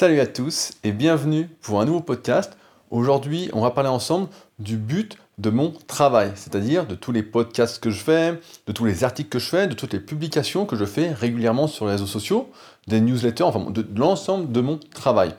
Salut 0.00 0.20
à 0.20 0.26
tous 0.26 0.72
et 0.82 0.92
bienvenue 0.92 1.50
pour 1.60 1.78
un 1.78 1.84
nouveau 1.84 2.00
podcast. 2.00 2.56
Aujourd'hui, 2.90 3.50
on 3.52 3.60
va 3.60 3.70
parler 3.70 3.90
ensemble 3.90 4.28
du 4.58 4.78
but 4.78 5.18
de 5.36 5.50
mon 5.50 5.74
travail, 5.88 6.32
c'est-à-dire 6.36 6.86
de 6.86 6.94
tous 6.94 7.12
les 7.12 7.22
podcasts 7.22 7.82
que 7.82 7.90
je 7.90 8.02
fais, 8.02 8.40
de 8.66 8.72
tous 8.72 8.86
les 8.86 9.04
articles 9.04 9.28
que 9.28 9.38
je 9.38 9.50
fais, 9.50 9.66
de 9.66 9.74
toutes 9.74 9.92
les 9.92 10.00
publications 10.00 10.64
que 10.64 10.74
je 10.74 10.86
fais 10.86 11.12
régulièrement 11.12 11.66
sur 11.66 11.84
les 11.84 11.92
réseaux 11.92 12.06
sociaux, 12.06 12.48
des 12.86 13.02
newsletters, 13.02 13.42
enfin 13.42 13.70
de, 13.70 13.86
l'ensemble 13.94 14.50
de 14.50 14.62
mon 14.62 14.78
travail. 14.78 15.34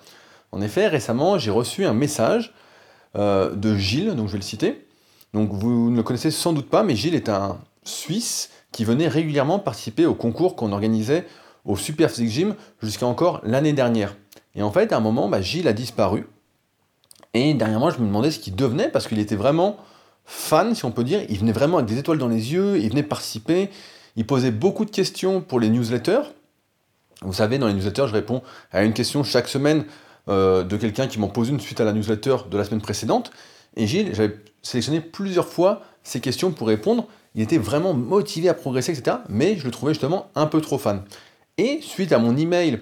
En 0.52 0.62
effet, 0.62 0.88
récemment, 0.88 1.39
j'ai 1.39 1.50
reçu 1.50 1.84
un 1.86 1.96
message 1.96 2.54
euh, 3.16 3.55
de 3.55 3.75
Gilles, 3.75 4.14
donc 4.14 4.28
je 4.28 4.34
vais 4.34 4.38
le 4.38 4.43
citer. 4.43 4.86
Donc 5.34 5.52
vous 5.54 5.89
ne 5.89 5.98
le 5.98 6.04
connaissez 6.04 6.30
sans 6.30 6.54
doute 6.54 6.70
pas, 6.70 6.84
mais 6.84 6.96
Gilles 6.96 7.16
est 7.16 7.30
un 7.30 7.57
Suisse 7.84 8.52
qui 8.71 8.86
venait 8.86 9.07
régulièrement 9.07 9.57
participer 9.57 10.05
au 10.05 10.14
concours 10.14 10.55
qu'on 10.55 10.71
organisait 10.71 11.25
au 11.66 11.78
Super 11.78 12.12
Physique 12.12 12.30
Gym 12.30 12.55
jusqu'à 12.80 13.07
encore 13.07 13.41
l'année 13.43 13.73
dernière. 13.73 14.14
Et 14.56 14.64
en 14.64 14.72
fait, 14.72 14.92
à 14.92 14.98
un 14.98 15.00
moment, 15.00 15.30
bah, 15.30 15.41
Gilles 15.41 15.68
a 15.68 15.73
disparu. 15.73 16.28
Et 17.34 17.54
derrière 17.54 17.80
moi, 17.80 17.92
je 17.92 18.00
me 18.00 18.05
demandais 18.05 18.32
ce 18.32 18.40
qu'il 18.40 18.55
devenait, 18.55 18.90
parce 18.90 19.08
qu'il 19.08 19.20
était 19.20 19.36
vraiment 19.36 19.78
fan, 20.26 20.76
si 20.76 20.86
on 20.86 20.92
peut 20.92 21.04
dire. 21.04 21.22
Il 21.30 21.40
venait 21.40 21.52
vraiment 21.52 21.78
avec 21.78 21.90
des 21.90 21.98
étoiles 21.98 22.18
dans 22.18 22.28
les 22.28 22.54
yeux, 22.54 22.78
il 22.80 22.90
venait 22.90 23.04
participer, 23.04 23.70
il 24.16 24.26
posait 24.26 24.52
beaucoup 24.52 24.86
de 24.86 24.92
questions 24.92 25.42
pour 25.42 25.59
les 25.59 25.70
newsletters. 25.70 26.22
Vous 27.22 27.34
savez, 27.34 27.58
dans 27.58 27.68
les 27.68 27.73
newsletters, 27.73 28.08
je 28.08 28.14
réponds 28.14 28.42
à 28.72 28.84
une 28.84 28.94
question 28.94 29.23
chaque 29.23 29.48
semaine 29.48 29.86
euh, 30.28 30.64
de 30.64 30.78
quelqu'un 30.78 31.08
qui 31.08 31.20
m'en 31.20 31.28
pose 31.28 31.50
une 31.50 31.59
suite 31.59 31.80
à 31.80 31.86
la 31.86 31.94
newsletter 31.94 32.38
de 32.50 32.58
la 32.58 32.64
semaine 32.64 32.81
précédente. 32.81 33.31
Et 33.76 33.88
Gilles, 33.88 34.14
j'avais 34.14 34.36
sélectionné 34.62 35.00
plusieurs 35.00 35.48
fois 35.48 35.84
ces 36.04 36.20
questions 36.20 36.52
pour 36.52 36.68
répondre. 36.68 37.08
Il 37.36 37.42
était 37.42 37.58
vraiment 37.58 37.94
motivé 37.94 38.50
à 38.50 38.54
progresser, 38.54 38.92
etc. 38.92 39.18
Mais 39.30 39.56
je 39.56 39.66
le 39.66 39.72
trouvais 39.72 39.94
justement 39.94 40.28
un 40.36 40.48
peu 40.48 40.59
trop 40.62 40.78
fan. 40.78 41.04
Et 41.58 41.80
suite 41.81 42.12
à 42.12 42.20
mon 42.20 42.36
email 42.36 42.81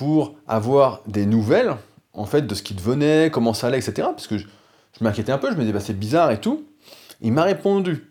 pour 0.00 0.34
avoir 0.48 1.02
des 1.06 1.26
nouvelles, 1.26 1.76
en 2.14 2.24
fait, 2.24 2.46
de 2.46 2.54
ce 2.54 2.62
qui 2.62 2.72
devenait, 2.72 3.30
comment 3.30 3.52
ça 3.52 3.66
allait, 3.66 3.76
etc. 3.76 4.08
Parce 4.10 4.26
que 4.26 4.38
je, 4.38 4.46
m'inquiétais 5.02 5.30
un 5.30 5.36
peu, 5.36 5.50
je 5.50 5.56
me 5.56 5.60
disais, 5.60 5.74
bah, 5.74 5.80
c'est 5.80 5.92
bizarre 5.92 6.30
et 6.30 6.40
tout. 6.40 6.64
Il 7.20 7.34
m'a 7.34 7.42
répondu, 7.42 8.10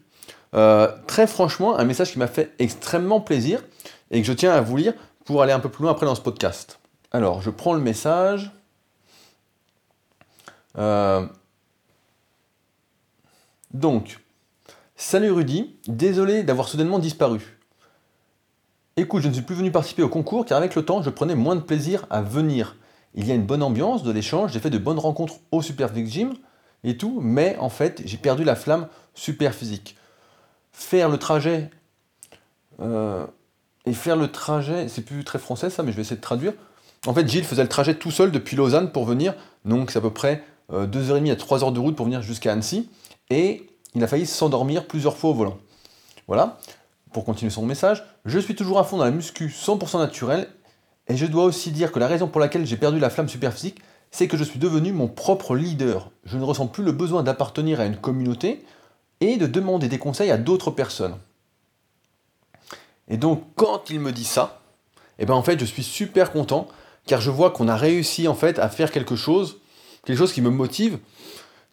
euh, 0.54 0.88
très 1.08 1.26
franchement, 1.26 1.80
un 1.80 1.86
message 1.86 2.12
qui 2.12 2.20
m'a 2.20 2.28
fait 2.28 2.54
extrêmement 2.60 3.22
plaisir 3.22 3.64
et 4.12 4.22
que 4.22 4.28
je 4.28 4.34
tiens 4.34 4.52
à 4.52 4.62
vous 4.62 4.78
lire 4.78 4.94
pour 5.26 5.42
aller 5.42 5.52
un 5.52 5.60
peu 5.60 5.70
plus 5.70 5.82
loin 5.82 5.92
après 5.92 6.06
dans 6.06 6.14
ce 6.14 6.22
podcast. 6.22 6.80
Alors, 7.12 7.42
je 7.42 7.50
prends 7.50 7.74
le 7.74 7.82
message. 7.82 8.52
Euh, 10.78 11.26
donc, 13.74 14.20
salut 14.96 15.32
Rudy, 15.32 15.76
désolé 15.88 16.44
d'avoir 16.44 16.68
soudainement 16.68 17.00
disparu. 17.00 17.59
Écoute, 19.00 19.24
je 19.24 19.30
ne 19.30 19.34
suis 19.34 19.44
plus 19.44 19.56
venu 19.56 19.72
participer 19.72 20.04
au 20.04 20.10
concours 20.10 20.46
car 20.46 20.58
avec 20.58 20.76
le 20.76 20.84
temps, 20.84 21.02
je 21.02 21.10
prenais 21.10 21.34
moins 21.34 21.56
de 21.56 21.62
plaisir 21.62 22.06
à 22.10 22.22
venir. 22.22 22.76
Il 23.16 23.26
y 23.26 23.32
a 23.32 23.34
une 23.34 23.46
bonne 23.46 23.64
ambiance, 23.64 24.04
de 24.04 24.12
l'échange, 24.12 24.52
j'ai 24.52 24.60
fait 24.60 24.70
de 24.70 24.78
bonnes 24.78 25.00
rencontres 25.00 25.36
au 25.54 25.62
Super 25.62 25.96
Gym 25.96 26.34
et 26.84 26.98
tout, 26.98 27.22
mais 27.22 27.56
en 27.62 27.70
fait, 27.70 28.02
j'ai 28.04 28.18
perdu 28.18 28.44
la 28.44 28.58
flamme 28.58 28.90
super 29.14 29.56
physique. 29.56 29.96
Faire 30.74 31.08
le 31.08 31.18
trajet 31.18 31.70
euh, 32.82 33.26
et 33.86 33.94
faire 33.94 34.18
le 34.18 34.30
trajet, 34.30 34.90
c'est 34.90 35.04
plus 35.04 35.24
très 35.24 35.40
français 35.40 35.70
ça, 35.70 35.82
mais 35.82 35.92
je 35.92 35.96
vais 35.96 36.02
essayer 36.02 36.18
de 36.18 36.22
traduire. 36.22 36.52
En 37.08 37.14
fait, 37.14 37.26
Gilles 37.26 37.46
faisait 37.46 37.64
le 37.64 37.70
trajet 37.70 37.96
tout 37.96 38.12
seul 38.12 38.32
depuis 38.32 38.58
Lausanne 38.58 38.92
pour 38.92 39.06
venir, 39.06 39.34
donc 39.64 39.92
c'est 39.92 40.00
à 40.00 40.02
peu 40.02 40.12
près 40.12 40.44
2h30 40.74 41.30
euh, 41.30 41.32
à 41.32 41.36
3h 41.36 41.72
de 41.72 41.80
route 41.80 41.96
pour 41.96 42.06
venir 42.06 42.22
jusqu'à 42.22 42.52
Annecy, 42.52 42.90
et 43.30 43.66
il 43.96 44.04
a 44.04 44.08
failli 44.08 44.26
s'endormir 44.26 44.88
plusieurs 44.88 45.16
fois 45.16 45.30
au 45.30 45.36
volant. 45.36 45.58
Voilà 46.28 46.60
pour 47.12 47.26
continuer 47.26 47.52
son 47.52 47.66
message, 47.66 48.04
je 48.26 48.40
suis 48.40 48.56
toujours 48.56 48.80
à 48.80 48.84
fond 48.84 48.98
dans 48.98 49.04
la 49.04 49.12
muscu 49.12 49.48
100% 49.48 50.00
naturelle, 50.00 50.48
et 51.08 51.18
je 51.18 51.26
dois 51.26 51.46
aussi 51.46 51.72
dire 51.72 51.92
que 51.92 52.00
la 52.00 52.08
raison 52.08 52.28
pour 52.28 52.40
laquelle 52.40 52.66
j'ai 52.66 52.78
perdu 52.78 53.00
la 53.00 53.10
flamme 53.10 53.30
super 53.30 53.54
physique, 53.54 53.82
c'est 54.12 54.28
que 54.28 54.38
je 54.38 54.44
suis 54.44 54.60
devenu 54.60 54.92
mon 54.92 55.08
propre 55.08 55.56
leader. 55.56 56.12
Je 56.24 56.38
ne 56.38 56.44
ressens 56.44 56.68
plus 56.68 56.84
le 56.84 56.92
besoin 56.92 57.24
d'appartenir 57.24 57.80
à 57.80 57.86
une 57.86 57.98
communauté 57.98 58.64
et 59.22 59.38
de 59.38 59.48
demander 59.48 59.88
des 59.88 59.98
conseils 59.98 60.32
à 60.32 60.38
d'autres 60.38 60.72
personnes. 60.72 61.18
Et 63.08 63.18
donc 63.18 63.44
quand 63.56 63.90
il 63.90 64.00
me 64.00 64.12
dit 64.12 64.24
ça, 64.24 64.62
et 65.18 65.24
eh 65.24 65.26
ben 65.26 65.34
en 65.34 65.44
fait 65.44 65.60
je 65.60 65.66
suis 65.66 65.84
super 65.84 66.32
content 66.32 66.68
car 67.06 67.20
je 67.20 67.32
vois 67.32 67.52
qu'on 67.52 67.68
a 67.68 67.76
réussi 67.76 68.28
en 68.28 68.36
fait 68.36 68.60
à 68.60 68.70
faire 68.70 68.92
quelque 68.92 69.16
chose, 69.16 69.58
quelque 70.06 70.18
chose 70.18 70.32
qui 70.32 70.42
me 70.42 70.50
motive, 70.50 71.00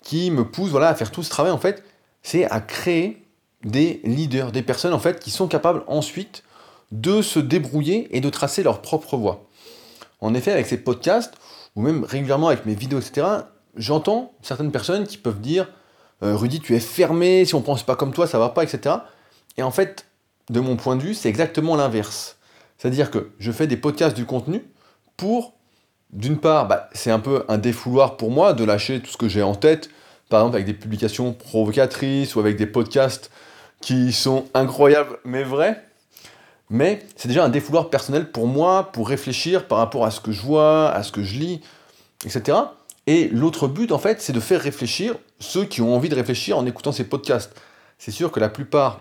qui 0.03 0.31
me 0.31 0.49
pousse 0.49 0.71
voilà 0.71 0.89
à 0.89 0.95
faire 0.95 1.11
tout 1.11 1.23
ce 1.23 1.31
travail 1.31 1.53
en 1.53 1.59
fait, 1.59 1.85
c'est 2.23 2.51
à 2.51 2.61
créer 2.61 3.26
des 3.67 4.01
leaders, 4.05 4.53
des 4.53 4.63
personnes 4.63 4.95
en 4.95 4.99
fait 4.99 5.21
qui 5.21 5.31
sont 5.31 5.49
capables 5.49 5.83
ensuite 5.89 6.43
de 6.93 7.21
se 7.21 7.39
débrouiller 7.39 8.09
et 8.17 8.21
de 8.21 8.31
tracer 8.31 8.63
leur 8.63 8.81
propre 8.81 9.17
voie. 9.17 9.45
En 10.21 10.35
effet, 10.35 10.53
avec 10.53 10.67
ces 10.67 10.79
podcasts, 10.79 11.35
ou 11.75 11.83
même 11.83 12.05
régulièrement 12.05 12.49
avec 12.49 12.65
mes 12.65 12.75
vidéos, 12.75 13.01
etc., 13.01 13.27
j'entends 13.77 14.33
certaines 14.41 14.71
personnes 14.71 15.07
qui 15.07 15.19
peuvent 15.19 15.41
dire 15.41 15.69
euh, 16.23 16.37
Rudy, 16.37 16.61
tu 16.61 16.75
es 16.75 16.81
fermé, 16.81 17.45
si 17.45 17.55
on 17.55 17.61
ne 17.61 17.65
pense 17.65 17.83
pas 17.83 17.97
comme 17.97 18.15
toi, 18.15 18.27
ça 18.27 18.39
va 18.39 18.49
pas, 18.49 18.63
etc. 18.63 18.97
Et 19.59 19.63
en 19.63 19.71
fait, 19.71 20.07
de 20.49 20.61
mon 20.61 20.77
point 20.77 20.97
de 20.97 21.03
vue, 21.03 21.15
c'est 21.15 21.29
exactement 21.29 21.77
l'inverse. 21.77 22.39
C'est-à-dire 22.79 23.11
que 23.11 23.31
je 23.39 23.53
fais 23.53 23.67
des 23.67 23.77
podcasts 23.77 24.17
du 24.17 24.25
contenu 24.25 24.65
pour, 25.17 25.55
d'une 26.11 26.39
part, 26.39 26.69
bah, 26.69 26.89
c'est 26.93 27.11
un 27.11 27.19
peu 27.19 27.45
un 27.49 27.59
défouloir 27.59 28.17
pour 28.17 28.31
moi 28.31 28.53
de 28.53 28.65
lâcher 28.65 29.01
tout 29.01 29.11
ce 29.11 29.17
que 29.17 29.29
j'ai 29.29 29.43
en 29.43 29.55
tête, 29.55 29.91
par 30.31 30.41
exemple 30.41 30.57
avec 30.57 30.67
des 30.67 30.75
publications 30.75 31.33
provocatrices 31.33 32.37
ou 32.37 32.41
avec 32.41 32.57
des 32.57 32.67
podcasts 32.67 33.31
qui 33.81 34.13
sont 34.13 34.47
incroyables 34.55 35.19
mais 35.25 35.43
vrais. 35.43 35.83
Mais 36.69 37.05
c'est 37.15 37.29
déjà 37.29 37.45
un 37.45 37.49
défouloir 37.49 37.91
personnel 37.91 38.31
pour 38.31 38.47
moi, 38.47 38.91
pour 38.93 39.09
réfléchir 39.09 39.69
par 39.69 39.79
rapport 39.79 40.05
à 40.05 40.11
ce 40.11 40.21
que 40.21 40.33
je 40.33 40.43
vois, 40.43 40.91
à 40.91 41.03
ce 41.03 41.13
que 41.13 41.23
je 41.23 41.39
lis, 41.39 41.61
etc. 42.25 42.59
Et 43.07 43.29
l'autre 43.29 43.69
but, 43.69 43.93
en 43.93 43.99
fait, 43.99 44.21
c'est 44.21 44.33
de 44.33 44.41
faire 44.41 44.61
réfléchir 44.61 45.15
ceux 45.39 45.65
qui 45.65 45.81
ont 45.81 45.95
envie 45.95 46.09
de 46.09 46.15
réfléchir 46.17 46.59
en 46.59 46.67
écoutant 46.67 46.91
ces 46.91 47.05
podcasts. 47.05 47.55
C'est 47.99 48.11
sûr 48.11 48.33
que 48.33 48.41
la 48.41 48.49
plupart 48.49 49.01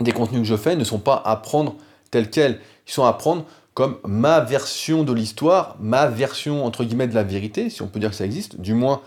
des 0.00 0.12
contenus 0.12 0.40
que 0.40 0.48
je 0.48 0.56
fais 0.56 0.74
ne 0.74 0.84
sont 0.84 0.98
pas 0.98 1.22
à 1.24 1.36
prendre 1.36 1.76
tels 2.10 2.28
quels. 2.28 2.60
Ils 2.88 2.92
sont 2.92 3.04
à 3.04 3.12
prendre 3.12 3.44
comme 3.74 3.98
ma 4.04 4.40
version 4.40 5.04
de 5.04 5.12
l'histoire, 5.12 5.76
ma 5.78 6.06
version 6.06 6.64
entre 6.64 6.82
guillemets 6.82 7.06
de 7.06 7.14
la 7.14 7.22
vérité, 7.22 7.70
si 7.70 7.82
on 7.82 7.86
peut 7.86 8.00
dire 8.00 8.10
que 8.10 8.16
ça 8.16 8.24
existe, 8.24 8.60
du 8.60 8.74
moins 8.74 9.00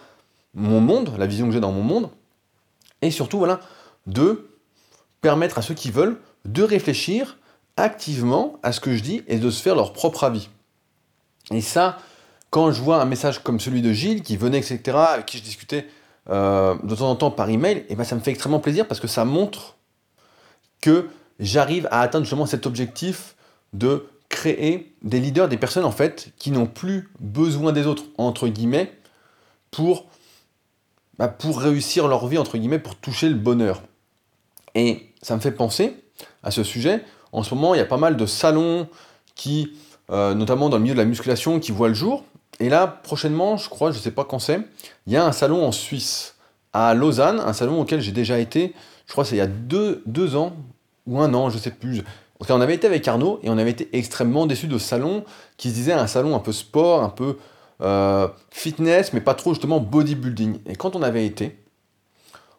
mon 0.54 0.80
monde, 0.80 1.14
la 1.18 1.28
vision 1.28 1.48
que 1.48 1.52
j'ai 1.52 1.60
dans 1.60 1.72
mon 1.72 1.84
monde. 1.84 2.10
Et 3.02 3.12
surtout, 3.12 3.40
voilà, 3.40 3.60
de 4.08 4.48
permettre 5.24 5.58
à 5.58 5.62
ceux 5.64 5.74
qui 5.74 5.90
veulent 5.90 6.18
de 6.46 6.62
réfléchir 6.62 7.38
activement 7.78 8.60
à 8.62 8.72
ce 8.72 8.80
que 8.80 8.96
je 8.96 9.02
dis 9.02 9.24
et 9.28 9.40
de 9.40 9.50
se 9.50 9.64
faire 9.64 9.74
leur 9.74 9.94
propre 9.94 10.26
avis. 10.26 10.50
Et 11.50 11.62
ça, 11.62 11.98
quand 12.52 12.72
je 12.72 12.82
vois 12.82 13.02
un 13.02 13.06
message 13.06 13.40
comme 13.40 13.60
celui 13.60 13.82
de 13.82 13.92
Gilles 13.94 14.22
qui 14.22 14.38
venait, 14.38 14.60
etc., 14.60 14.98
avec 14.98 15.26
qui 15.26 15.38
je 15.40 15.44
discutais 15.44 15.88
euh, 16.30 16.76
de 16.84 16.94
temps 16.94 17.10
en 17.10 17.16
temps 17.16 17.32
par 17.32 17.50
email, 17.50 17.78
et 17.78 17.86
eh 17.90 17.96
ben 17.96 18.04
ça 18.04 18.16
me 18.16 18.20
fait 18.20 18.32
extrêmement 18.32 18.60
plaisir 18.60 18.88
parce 18.88 19.00
que 19.00 19.08
ça 19.08 19.26
montre 19.26 19.78
que 20.82 21.08
j'arrive 21.40 21.88
à 21.90 22.02
atteindre 22.02 22.26
justement 22.26 22.46
cet 22.46 22.68
objectif 22.68 23.36
de 23.72 24.06
créer 24.30 24.94
des 25.04 25.20
leaders, 25.20 25.48
des 25.48 25.58
personnes 25.58 25.86
en 25.86 25.92
fait 25.92 26.34
qui 26.38 26.52
n'ont 26.52 26.68
plus 26.68 27.10
besoin 27.20 27.72
des 27.72 27.88
autres, 27.88 28.04
entre 28.18 28.50
guillemets, 28.50 28.92
pour, 29.72 30.06
bah, 31.18 31.30
pour 31.30 31.60
réussir 31.60 32.10
leur 32.10 32.28
vie, 32.28 32.38
entre 32.38 32.58
guillemets, 32.58 32.80
pour 32.80 32.96
toucher 32.96 33.30
le 33.30 33.36
bonheur. 33.36 33.82
Et 34.76 35.13
ça 35.24 35.36
me 35.36 35.42
fait 35.42 35.52
penser 35.52 35.96
à 36.44 36.52
ce 36.52 36.64
sujet. 36.64 37.04
En 37.32 37.42
ce 37.42 37.56
moment, 37.56 37.74
il 37.74 37.80
y 37.80 37.82
a 37.82 37.86
pas 37.86 37.98
mal 37.98 38.16
de 38.16 38.26
salons 38.28 38.88
qui, 39.34 39.74
euh, 40.12 40.36
notamment 40.36 40.70
dans 40.70 40.78
le 40.78 40.84
milieu 40.84 40.94
de 40.94 41.00
la 41.00 41.06
musculation, 41.06 41.60
qui 41.60 41.72
voient 41.72 41.88
le 41.88 41.96
jour. 41.96 42.24
Et 42.60 42.70
là, 42.70 42.86
prochainement, 42.86 43.58
je 43.58 43.70
crois, 43.70 43.92
je 43.92 43.98
ne 43.98 44.02
sais 44.04 44.12
pas 44.12 44.26
quand 44.26 44.38
c'est, 44.38 44.60
il 45.08 45.14
y 45.14 45.18
a 45.18 45.26
un 45.26 45.32
salon 45.32 45.66
en 45.66 45.72
Suisse, 45.72 46.36
à 46.72 46.94
Lausanne, 46.94 47.40
un 47.40 47.54
salon 47.54 47.82
auquel 47.82 48.02
j'ai 48.02 48.12
déjà 48.12 48.38
été, 48.38 48.76
je 49.08 49.12
crois 49.12 49.26
c'est 49.26 49.36
il 49.36 49.40
y 49.40 49.42
a 49.42 49.48
deux, 49.48 50.04
deux, 50.06 50.36
ans, 50.36 50.54
ou 51.08 51.20
un 51.20 51.34
an, 51.34 51.50
je 51.50 51.58
ne 51.58 51.62
sais 51.62 51.72
plus. 51.72 52.04
En 52.40 52.58
on 52.58 52.62
avait 52.62 52.76
été 52.76 52.88
avec 52.88 53.08
Arnaud 53.08 53.40
et 53.42 53.50
on 53.50 53.58
avait 53.58 53.72
été 53.72 53.90
extrêmement 53.94 54.46
déçus 54.46 54.68
de 54.68 54.78
ce 54.78 54.86
salon 54.86 55.24
qui 55.58 55.70
se 55.70 55.76
disait 55.76 55.94
un 55.94 56.08
salon 56.08 56.36
un 56.36 56.40
peu 56.40 56.52
sport, 56.52 57.02
un 57.02 57.10
peu 57.10 57.38
euh, 57.82 58.28
fitness, 58.52 59.14
mais 59.14 59.22
pas 59.22 59.34
trop 59.34 59.54
justement 59.54 59.80
bodybuilding. 59.80 60.60
Et 60.66 60.76
quand 60.76 60.96
on 60.96 61.02
avait 61.02 61.26
été, 61.26 61.58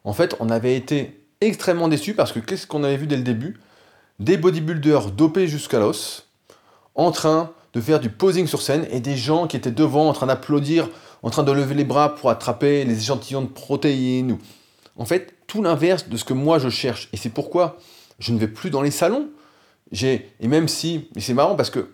en 0.04 0.12
fait, 0.12 0.36
on 0.40 0.48
avait 0.48 0.76
été 0.76 1.23
extrêmement 1.46 1.88
déçu 1.88 2.14
parce 2.14 2.32
que 2.32 2.40
qu'est-ce 2.40 2.66
qu'on 2.66 2.84
avait 2.84 2.96
vu 2.96 3.06
dès 3.06 3.16
le 3.16 3.22
début? 3.22 3.60
Des 4.20 4.36
bodybuilders 4.36 5.10
dopés 5.10 5.48
jusqu'à 5.48 5.78
l'os, 5.78 6.28
en 6.94 7.10
train 7.10 7.52
de 7.72 7.80
faire 7.80 8.00
du 8.00 8.10
posing 8.10 8.46
sur 8.46 8.62
scène 8.62 8.86
et 8.90 9.00
des 9.00 9.16
gens 9.16 9.46
qui 9.46 9.56
étaient 9.56 9.70
devant 9.70 10.08
en 10.08 10.12
train 10.12 10.26
d'applaudir, 10.26 10.88
en 11.22 11.30
train 11.30 11.42
de 11.42 11.52
lever 11.52 11.74
les 11.74 11.84
bras 11.84 12.14
pour 12.14 12.30
attraper 12.30 12.84
les 12.84 12.98
échantillons 12.98 13.42
de 13.42 13.48
protéines. 13.48 14.38
En 14.96 15.04
fait, 15.04 15.34
tout 15.46 15.62
l'inverse 15.62 16.08
de 16.08 16.16
ce 16.16 16.24
que 16.24 16.34
moi 16.34 16.58
je 16.58 16.68
cherche. 16.68 17.08
Et 17.12 17.16
c'est 17.16 17.30
pourquoi 17.30 17.78
je 18.20 18.32
ne 18.32 18.38
vais 18.38 18.48
plus 18.48 18.70
dans 18.70 18.82
les 18.82 18.92
salons. 18.92 19.28
J'ai 19.90 20.30
et 20.40 20.48
même 20.48 20.68
si, 20.68 21.08
et 21.16 21.20
c'est 21.20 21.34
marrant 21.34 21.56
parce 21.56 21.70
que 21.70 21.88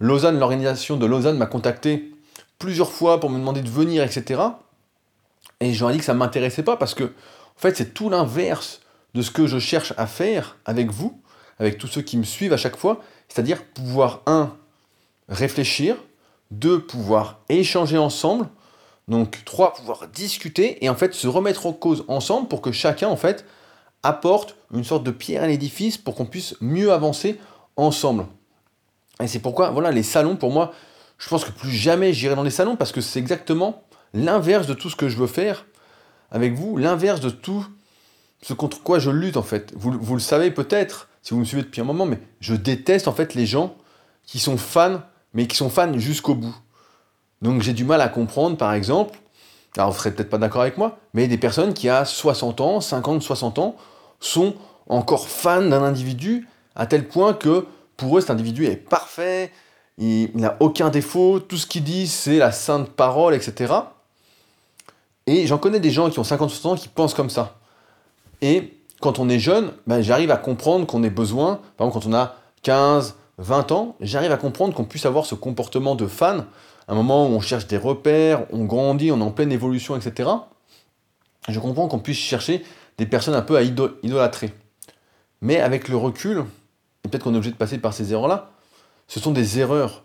Lausanne, 0.00 0.38
l'organisation 0.38 0.96
de 0.96 1.06
Lausanne 1.06 1.38
m'a 1.38 1.46
contacté 1.46 2.12
plusieurs 2.58 2.92
fois 2.92 3.20
pour 3.20 3.30
me 3.30 3.38
demander 3.38 3.62
de 3.62 3.70
venir, 3.70 4.02
etc. 4.02 4.40
Et 5.60 5.70
ai 5.70 5.92
dit 5.92 5.98
que 5.98 6.04
ça 6.04 6.14
m'intéressait 6.14 6.62
pas 6.62 6.76
parce 6.76 6.94
que, 6.94 7.04
en 7.04 7.58
fait, 7.58 7.76
c'est 7.76 7.94
tout 7.94 8.10
l'inverse 8.10 8.80
de 9.14 9.22
ce 9.22 9.30
que 9.30 9.46
je 9.46 9.58
cherche 9.58 9.92
à 9.96 10.06
faire 10.06 10.56
avec 10.64 10.90
vous, 10.90 11.20
avec 11.58 11.78
tous 11.78 11.86
ceux 11.86 12.02
qui 12.02 12.16
me 12.16 12.24
suivent 12.24 12.52
à 12.52 12.56
chaque 12.56 12.76
fois, 12.76 13.00
c'est-à-dire 13.28 13.64
pouvoir, 13.64 14.22
un, 14.26 14.54
réfléchir, 15.28 15.96
Deux, 16.50 16.80
pouvoir 16.80 17.40
échanger 17.48 17.96
ensemble. 17.98 18.48
Donc 19.08 19.42
trois, 19.44 19.72
pouvoir 19.72 20.08
discuter 20.08 20.84
et 20.84 20.88
en 20.88 20.94
fait 20.94 21.14
se 21.14 21.26
remettre 21.26 21.66
en 21.66 21.72
cause 21.72 22.04
ensemble 22.08 22.48
pour 22.48 22.60
que 22.60 22.72
chacun 22.72 23.08
en 23.08 23.16
fait 23.16 23.44
apporte 24.02 24.56
une 24.72 24.84
sorte 24.84 25.04
de 25.04 25.10
pierre 25.10 25.42
à 25.42 25.46
l'édifice 25.46 25.98
pour 25.98 26.14
qu'on 26.14 26.26
puisse 26.26 26.56
mieux 26.60 26.92
avancer 26.92 27.38
ensemble. 27.76 28.26
Et 29.20 29.26
c'est 29.26 29.38
pourquoi, 29.38 29.70
voilà, 29.70 29.90
les 29.90 30.02
salons, 30.02 30.36
pour 30.36 30.52
moi, 30.52 30.72
je 31.18 31.28
pense 31.28 31.44
que 31.44 31.52
plus 31.52 31.70
jamais 31.70 32.12
j'irai 32.12 32.34
dans 32.34 32.42
les 32.42 32.50
salons 32.50 32.76
parce 32.76 32.92
que 32.92 33.00
c'est 33.00 33.18
exactement 33.18 33.82
l'inverse 34.12 34.66
de 34.66 34.74
tout 34.74 34.90
ce 34.90 34.96
que 34.96 35.08
je 35.08 35.16
veux 35.16 35.26
faire 35.26 35.66
avec 36.30 36.54
vous, 36.54 36.76
l'inverse 36.76 37.20
de 37.20 37.30
tout 37.30 37.66
ce 38.42 38.52
contre 38.52 38.82
quoi 38.82 38.98
je 38.98 39.10
lutte 39.10 39.36
en 39.36 39.42
fait. 39.42 39.72
Vous, 39.76 39.92
vous 39.92 40.14
le 40.14 40.20
savez 40.20 40.50
peut-être 40.50 41.08
si 41.22 41.34
vous 41.34 41.40
me 41.40 41.44
suivez 41.44 41.62
depuis 41.62 41.80
un 41.80 41.84
moment, 41.84 42.04
mais 42.04 42.18
je 42.40 42.54
déteste 42.54 43.08
en 43.08 43.12
fait 43.12 43.34
les 43.34 43.46
gens 43.46 43.76
qui 44.26 44.40
sont 44.40 44.58
fans, 44.58 45.00
mais 45.34 45.46
qui 45.46 45.56
sont 45.56 45.70
fans 45.70 45.96
jusqu'au 45.98 46.34
bout. 46.34 46.54
Donc 47.40 47.62
j'ai 47.62 47.72
du 47.72 47.84
mal 47.84 48.00
à 48.00 48.08
comprendre, 48.08 48.56
par 48.56 48.74
exemple, 48.74 49.18
alors 49.76 49.92
vous 49.92 49.98
serez 49.98 50.12
peut-être 50.12 50.30
pas 50.30 50.38
d'accord 50.38 50.62
avec 50.62 50.76
moi, 50.76 50.98
mais 51.14 51.28
des 51.28 51.38
personnes 51.38 51.74
qui 51.74 51.88
à 51.88 52.04
60 52.04 52.60
ans, 52.60 52.80
50, 52.80 53.22
60 53.22 53.58
ans, 53.58 53.76
sont 54.20 54.54
encore 54.88 55.28
fans 55.28 55.62
d'un 55.62 55.82
individu 55.82 56.48
à 56.74 56.86
tel 56.86 57.06
point 57.06 57.34
que 57.34 57.66
pour 57.96 58.18
eux 58.18 58.20
cet 58.20 58.30
individu 58.30 58.66
est 58.66 58.76
parfait, 58.76 59.52
il 59.98 60.30
n'a 60.34 60.56
aucun 60.60 60.90
défaut, 60.90 61.38
tout 61.38 61.56
ce 61.56 61.66
qu'il 61.66 61.84
dit 61.84 62.08
c'est 62.08 62.38
la 62.38 62.50
sainte 62.50 62.90
parole, 62.90 63.34
etc. 63.34 63.72
Et 65.26 65.46
j'en 65.46 65.58
connais 65.58 65.80
des 65.80 65.90
gens 65.90 66.10
qui 66.10 66.18
ont 66.18 66.24
50, 66.24 66.50
60 66.50 66.72
ans 66.72 66.76
qui 66.76 66.88
pensent 66.88 67.14
comme 67.14 67.30
ça. 67.30 67.60
Et 68.42 68.74
quand 69.00 69.18
on 69.18 69.28
est 69.28 69.38
jeune, 69.38 69.72
ben, 69.86 70.02
j'arrive 70.02 70.30
à 70.30 70.36
comprendre 70.36 70.86
qu'on 70.86 71.02
ait 71.02 71.10
besoin, 71.10 71.60
par 71.76 71.86
exemple 71.86 72.04
quand 72.04 72.10
on 72.10 72.14
a 72.14 72.36
15, 72.62 73.16
20 73.38 73.72
ans, 73.72 73.96
j'arrive 74.00 74.32
à 74.32 74.36
comprendre 74.36 74.74
qu'on 74.74 74.84
puisse 74.84 75.06
avoir 75.06 75.24
ce 75.24 75.34
comportement 75.34 75.94
de 75.94 76.06
fan, 76.06 76.44
un 76.88 76.94
moment 76.94 77.26
où 77.26 77.30
on 77.30 77.40
cherche 77.40 77.66
des 77.66 77.78
repères, 77.78 78.44
on 78.52 78.64
grandit, 78.64 79.10
on 79.10 79.20
est 79.20 79.24
en 79.24 79.30
pleine 79.30 79.52
évolution, 79.52 79.96
etc. 79.96 80.28
Je 81.48 81.58
comprends 81.58 81.88
qu'on 81.88 81.98
puisse 81.98 82.18
chercher 82.18 82.64
des 82.98 83.06
personnes 83.06 83.34
un 83.34 83.42
peu 83.42 83.56
à 83.56 83.62
idolâtrer. 83.62 84.52
Mais 85.40 85.60
avec 85.60 85.88
le 85.88 85.96
recul, 85.96 86.44
et 87.04 87.08
peut-être 87.08 87.24
qu'on 87.24 87.34
est 87.34 87.36
obligé 87.36 87.52
de 87.52 87.56
passer 87.56 87.78
par 87.78 87.94
ces 87.94 88.12
erreurs-là, 88.12 88.50
ce 89.08 89.18
sont 89.18 89.32
des 89.32 89.58
erreurs. 89.58 90.04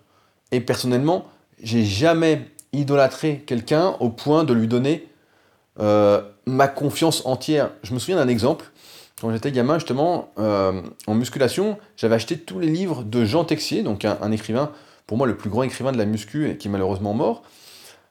Et 0.52 0.62
personnellement, 0.62 1.26
j'ai 1.62 1.86
jamais 1.86 2.50
idolâtré 2.74 3.44
quelqu'un 3.46 3.96
au 4.00 4.10
point 4.10 4.44
de 4.44 4.54
lui 4.54 4.68
donner 4.68 5.08
euh, 5.80 6.22
ma 6.46 6.68
confiance 6.68 7.26
entière. 7.26 7.72
Je 7.84 7.94
me 7.94 8.00
souviens 8.00 8.18
d'un 8.18 8.28
exemple. 8.28 8.66
Quand 9.20 9.32
j'étais 9.32 9.52
gamin, 9.52 9.80
justement, 9.80 10.32
euh, 10.38 10.82
en 11.08 11.16
musculation, 11.16 11.80
j'avais 11.96 12.16
acheté 12.16 12.38
tous 12.38 12.60
les 12.60 12.68
livres 12.68 13.04
de 13.04 13.26
Jean 13.26 13.46
Texier, 13.46 13.82
donc 13.82 14.06
un, 14.06 14.32
écrivain, 14.32 14.72
pour 15.08 15.18
moi 15.18 15.26
le 15.26 15.36
plus 15.36 15.50
grand 15.50 15.64
écrivain 15.64 15.92
de 15.92 15.98
la 15.98 16.06
muscu, 16.06 16.50
et 16.50 16.58
qui 16.58 16.68
est 16.68 16.72
malheureusement 16.72 17.16
mort 17.16 17.42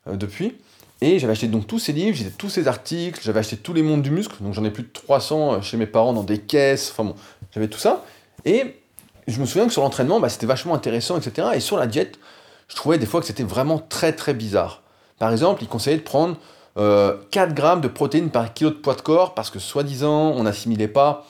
euh, 0.08 0.16
depuis. 0.16 0.56
Et 1.00 1.20
j'avais 1.20 1.32
acheté 1.32 1.46
donc 1.46 1.68
tous 1.68 1.78
ces 1.78 1.92
livres, 1.92 2.16
j'ai 2.16 2.28
tous 2.30 2.48
ces 2.48 2.66
articles, 2.66 3.20
j'avais 3.22 3.38
acheté 3.38 3.56
tous 3.56 3.72
les 3.72 3.82
mondes 3.82 4.02
du 4.02 4.10
muscle, 4.10 4.34
donc 4.42 4.54
j'en 4.54 4.64
ai 4.64 4.70
plus 4.70 4.82
de 4.82 4.88
300 4.92 5.52
euh, 5.52 5.60
chez 5.60 5.76
mes 5.76 5.86
parents 5.86 6.12
dans 6.12 6.24
des 6.24 6.38
caisses, 6.38 6.90
enfin 6.90 7.04
bon, 7.04 7.14
j'avais 7.52 7.68
tout 7.68 7.78
ça. 7.78 8.04
Et 8.44 8.74
je 9.28 9.40
me 9.40 9.46
souviens 9.46 9.66
que 9.66 9.72
sur 9.72 9.82
l'entraînement, 9.82 10.18
bah, 10.18 10.28
c'était 10.28 10.46
vachement 10.46 10.74
intéressant, 10.74 11.16
etc. 11.16 11.50
Et 11.54 11.60
sur 11.60 11.76
la 11.76 11.86
diète, 11.86 12.18
je 12.66 12.74
trouvais 12.74 12.98
des 12.98 13.06
fois 13.06 13.20
que 13.20 13.26
c'était 13.28 13.44
vraiment 13.44 13.78
très 13.78 14.12
très 14.12 14.34
bizarre. 14.34 14.82
Par 15.20 15.30
exemple, 15.30 15.62
il 15.62 15.68
conseillait 15.68 15.98
de 15.98 16.02
prendre 16.02 16.36
4 16.76 16.78
euh, 16.78 17.46
grammes 17.52 17.80
de 17.80 17.88
protéines 17.88 18.30
par 18.30 18.52
kilo 18.52 18.70
de 18.70 18.74
poids 18.74 18.94
de 18.94 19.00
corps 19.00 19.34
parce 19.34 19.48
que 19.50 19.58
soi-disant 19.58 20.32
on 20.32 20.42
n'assimilait 20.42 20.88
pas 20.88 21.26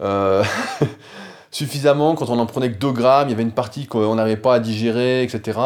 euh, 0.00 0.44
suffisamment 1.50 2.14
quand 2.14 2.30
on 2.30 2.38
en 2.38 2.46
prenait 2.46 2.70
que 2.70 2.78
2 2.78 2.92
grammes, 2.92 3.28
il 3.28 3.32
y 3.32 3.34
avait 3.34 3.42
une 3.42 3.52
partie 3.52 3.86
qu'on 3.86 4.14
n'arrivait 4.14 4.36
pas 4.36 4.54
à 4.54 4.60
digérer, 4.60 5.22
etc. 5.24 5.58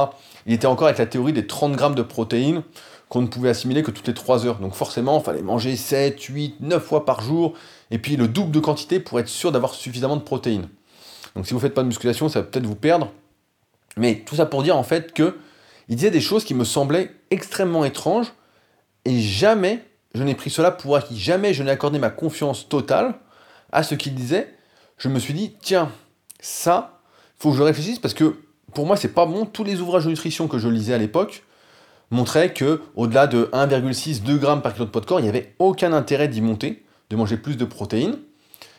Il 0.46 0.54
était 0.54 0.66
encore 0.66 0.86
avec 0.86 0.98
la 0.98 1.06
théorie 1.06 1.34
des 1.34 1.46
30 1.46 1.72
grammes 1.72 1.94
de 1.94 2.02
protéines 2.02 2.62
qu'on 3.10 3.22
ne 3.22 3.26
pouvait 3.26 3.50
assimiler 3.50 3.82
que 3.82 3.90
toutes 3.90 4.06
les 4.06 4.14
3 4.14 4.46
heures. 4.46 4.58
Donc 4.58 4.74
forcément, 4.74 5.18
il 5.18 5.24
fallait 5.24 5.42
manger 5.42 5.76
7, 5.76 6.22
8, 6.22 6.56
9 6.60 6.82
fois 6.82 7.04
par 7.04 7.20
jour, 7.20 7.54
et 7.90 7.98
puis 7.98 8.16
le 8.16 8.28
double 8.28 8.50
de 8.50 8.60
quantité 8.60 9.00
pour 9.00 9.18
être 9.20 9.28
sûr 9.28 9.52
d'avoir 9.52 9.74
suffisamment 9.74 10.16
de 10.16 10.22
protéines. 10.22 10.68
Donc 11.34 11.46
si 11.46 11.52
vous 11.52 11.58
ne 11.58 11.62
faites 11.62 11.74
pas 11.74 11.82
de 11.82 11.88
musculation, 11.88 12.28
ça 12.28 12.40
va 12.40 12.46
peut-être 12.46 12.66
vous 12.66 12.74
perdre. 12.74 13.10
Mais 13.96 14.22
tout 14.26 14.36
ça 14.36 14.46
pour 14.46 14.62
dire 14.62 14.76
en 14.76 14.82
fait 14.82 15.12
que 15.12 15.36
il 15.88 15.96
disait 15.96 16.10
des 16.10 16.20
choses 16.20 16.44
qui 16.44 16.54
me 16.54 16.64
semblaient 16.64 17.10
extrêmement 17.30 17.84
étranges, 17.84 18.32
et 19.04 19.20
jamais 19.20 19.84
je 20.14 20.22
n'ai 20.22 20.34
pris 20.34 20.50
cela 20.50 20.70
pour 20.70 20.96
acquis, 20.96 21.18
jamais 21.18 21.54
je 21.54 21.62
n'ai 21.62 21.70
accordé 21.70 21.98
ma 21.98 22.10
confiance 22.10 22.68
totale 22.68 23.14
à 23.72 23.82
ce 23.82 23.94
qu'il 23.94 24.14
disait. 24.14 24.54
Je 24.96 25.08
me 25.08 25.18
suis 25.18 25.34
dit, 25.34 25.54
tiens, 25.60 25.90
ça, 26.40 27.00
faut 27.38 27.50
que 27.50 27.56
je 27.56 27.62
réfléchisse 27.62 27.98
parce 27.98 28.14
que 28.14 28.36
pour 28.74 28.86
moi, 28.86 28.96
c'est 28.96 29.14
pas 29.14 29.26
bon. 29.26 29.46
Tous 29.46 29.64
les 29.64 29.80
ouvrages 29.80 30.04
de 30.04 30.10
nutrition 30.10 30.48
que 30.48 30.58
je 30.58 30.68
lisais 30.68 30.94
à 30.94 30.98
l'époque 30.98 31.44
montraient 32.10 32.52
que 32.52 32.80
au-delà 32.96 33.26
de 33.26 33.48
1,6-2 33.52 34.40
g 34.40 34.60
par 34.62 34.72
kilo 34.72 34.86
de 34.86 34.90
poids 34.90 35.00
de 35.00 35.06
corps, 35.06 35.20
il 35.20 35.24
n'y 35.24 35.28
avait 35.28 35.54
aucun 35.58 35.92
intérêt 35.92 36.28
d'y 36.28 36.40
monter, 36.40 36.84
de 37.10 37.16
manger 37.16 37.36
plus 37.36 37.56
de 37.56 37.64
protéines, 37.64 38.18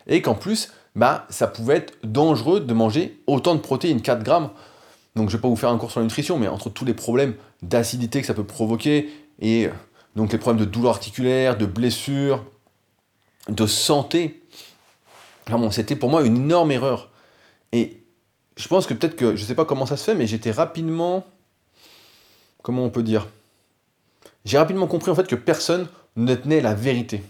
et 0.08 0.22
qu'en 0.22 0.36
plus, 0.36 0.72
bah, 0.96 1.26
ça 1.30 1.48
pouvait 1.48 1.78
être 1.78 1.94
dangereux 2.04 2.60
de 2.60 2.74
manger 2.74 3.22
autant 3.28 3.56
de 3.56 3.60
protéines, 3.60 4.02
4 4.02 4.24
grammes. 4.24 4.50
Donc 5.16 5.30
je 5.30 5.38
vais 5.38 5.42
pas 5.42 5.48
vous 5.48 5.56
faire 5.56 5.70
un 5.70 5.78
cours 5.78 5.92
sur 5.92 6.00
la 6.00 6.06
nutrition, 6.06 6.38
mais 6.38 6.48
entre 6.48 6.70
tous 6.70 6.86
les 6.86 6.94
problèmes 6.94 7.36
d'acidité 7.62 8.22
que 8.22 8.28
ça 8.28 8.34
peut 8.34 8.44
provoquer 8.44 9.10
et 9.42 9.70
donc 10.20 10.34
les 10.34 10.38
problèmes 10.38 10.66
de 10.66 10.70
douleurs 10.70 10.92
articulaires, 10.92 11.58
de 11.58 11.66
blessures, 11.66 12.44
de 13.48 13.66
santé. 13.66 14.44
c'était 15.72 15.96
pour 15.96 16.10
moi 16.10 16.24
une 16.24 16.36
énorme 16.36 16.72
erreur. 16.74 17.10
Et 17.72 18.04
je 18.58 18.68
pense 18.68 18.86
que 18.86 18.94
peut-être 18.94 19.16
que, 19.16 19.38
je 19.38 19.42
ne 19.42 19.48
sais 19.48 19.56
pas 19.56 19.64
comment 19.64 19.86
ça 19.86 19.96
se 19.96 20.04
fait, 20.04 20.16
mais 20.16 20.28
j'étais 20.28 20.52
rapidement, 20.52 21.26
comment 22.64 22.84
on 22.84 22.90
peut 22.90 23.02
dire, 23.02 23.30
j'ai 24.44 24.58
rapidement 24.58 24.88
compris 24.88 25.10
en 25.10 25.16
fait 25.16 25.26
que 25.26 25.36
personne 25.36 25.88
ne 26.18 26.36
tenait 26.36 26.60
la 26.60 26.74
vérité. 26.74 27.24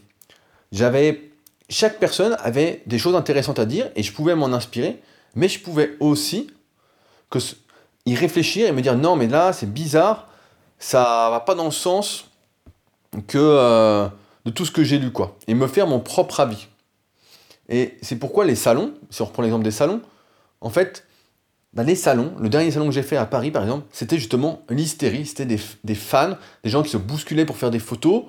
J'avais, 0.71 1.30
chaque 1.69 2.00
personne 2.00 2.38
avait 2.39 2.81
des 2.88 2.97
choses 2.97 3.15
intéressantes 3.15 3.59
à 3.59 3.68
dire 3.68 3.92
et 3.95 4.01
je 4.01 4.12
pouvais 4.12 4.33
m'en 4.33 4.47
inspirer, 4.47 5.00
mais 5.35 5.47
je 5.47 5.59
pouvais 5.59 5.95
aussi 6.00 6.50
que, 7.30 7.38
y 8.07 8.15
réfléchir 8.15 8.68
et 8.68 8.71
me 8.71 8.81
dire 8.81 8.97
non 8.97 9.15
mais 9.15 9.27
là 9.27 9.53
c'est 9.53 9.71
bizarre, 9.71 10.27
ça 10.80 11.30
va 11.30 11.39
pas 11.42 11.53
dans 11.53 11.65
le 11.65 11.71
sens 11.71 12.29
que 13.27 13.38
euh, 13.38 14.07
de 14.45 14.51
tout 14.51 14.65
ce 14.65 14.71
que 14.71 14.83
j'ai 14.83 15.00
lu, 15.00 15.11
quoi. 15.11 15.38
Et 15.47 15.53
me 15.53 15.67
faire 15.67 15.88
mon 15.88 16.00
propre 16.00 16.39
avis. 16.39 16.67
Et 17.69 17.97
c'est 18.01 18.17
pourquoi 18.17 18.45
les 18.45 18.56
salons, 18.56 18.94
si 19.09 19.21
on 19.21 19.25
reprend 19.25 19.44
l'exemple 19.44 19.63
des 19.63 19.71
salons, 19.71 20.01
en 20.61 20.69
fait, 20.69 21.06
bah, 21.73 21.83
les 21.83 21.95
salons, 21.95 22.33
le 22.39 22.50
dernier 22.50 22.71
salon 22.71 22.88
que 22.88 22.91
j'ai 22.91 23.03
fait 23.03 23.17
à 23.17 23.25
Paris, 23.25 23.51
par 23.51 23.63
exemple, 23.63 23.85
c'était 23.91 24.17
justement 24.17 24.61
l'hystérie, 24.69 25.25
c'était 25.25 25.45
des, 25.45 25.95
fans, 25.95 26.35
des 26.63 26.69
gens 26.69 26.81
qui 26.81 26.89
se 26.89 26.97
bousculaient 26.97 27.45
pour 27.45 27.57
faire 27.57 27.69
des 27.69 27.80
photos, 27.80 28.23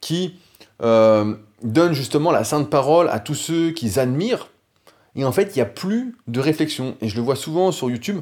qui 0.00 0.38
euh, 0.82 1.36
donnent 1.62 1.92
justement 1.92 2.32
la 2.32 2.42
sainte 2.42 2.68
parole 2.68 3.08
à 3.08 3.20
tous 3.20 3.36
ceux 3.36 3.70
qu'ils 3.70 4.00
admirent. 4.00 4.48
Et 5.14 5.24
en 5.24 5.32
fait, 5.32 5.52
il 5.54 5.58
n'y 5.58 5.62
a 5.62 5.66
plus 5.66 6.16
de 6.26 6.40
réflexion. 6.40 6.96
Et 7.00 7.08
je 7.08 7.16
le 7.16 7.22
vois 7.22 7.36
souvent 7.36 7.70
sur 7.70 7.90
YouTube, 7.90 8.20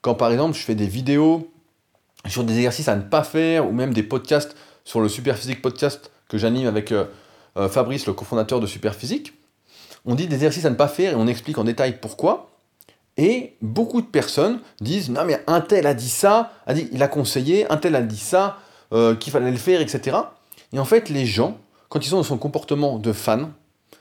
quand 0.00 0.14
par 0.14 0.32
exemple 0.32 0.56
je 0.56 0.62
fais 0.62 0.74
des 0.74 0.86
vidéos 0.86 1.50
sur 2.26 2.44
des 2.44 2.56
exercices 2.56 2.88
à 2.88 2.96
ne 2.96 3.02
pas 3.02 3.22
faire, 3.22 3.68
ou 3.68 3.72
même 3.72 3.94
des 3.94 4.02
podcasts 4.02 4.56
sur 4.84 5.00
le 5.00 5.08
Superphysique 5.08 5.62
podcast 5.62 6.10
que 6.28 6.38
j'anime 6.38 6.66
avec 6.66 6.92
euh, 6.92 7.04
euh, 7.56 7.68
Fabrice, 7.68 8.06
le 8.06 8.12
cofondateur 8.12 8.60
de 8.60 8.66
Superphysique. 8.66 9.34
On 10.06 10.14
dit 10.14 10.26
des 10.26 10.36
exercices 10.36 10.64
à 10.64 10.70
ne 10.70 10.76
pas 10.76 10.88
faire 10.88 11.12
et 11.12 11.16
on 11.16 11.26
explique 11.26 11.58
en 11.58 11.64
détail 11.64 11.98
pourquoi. 12.00 12.50
Et 13.16 13.56
beaucoup 13.60 14.00
de 14.00 14.06
personnes 14.06 14.60
disent 14.80 15.10
non 15.10 15.24
mais 15.24 15.42
un 15.46 15.60
tel 15.60 15.86
a 15.86 15.94
dit 15.94 16.08
ça, 16.08 16.52
a 16.66 16.74
dit 16.74 16.88
il 16.92 17.02
a 17.02 17.08
conseillé, 17.08 17.70
un 17.70 17.76
tel 17.76 17.94
a 17.96 18.02
dit 18.02 18.16
ça, 18.16 18.58
euh, 18.92 19.14
qu'il 19.14 19.32
fallait 19.32 19.50
le 19.50 19.56
faire, 19.56 19.80
etc. 19.80 20.16
Et 20.72 20.78
en 20.78 20.84
fait 20.84 21.08
les 21.08 21.26
gens, 21.26 21.58
quand 21.88 22.04
ils 22.04 22.08
sont 22.08 22.16
dans 22.16 22.22
son 22.22 22.38
comportement 22.38 22.98
de 22.98 23.12
fan, 23.12 23.52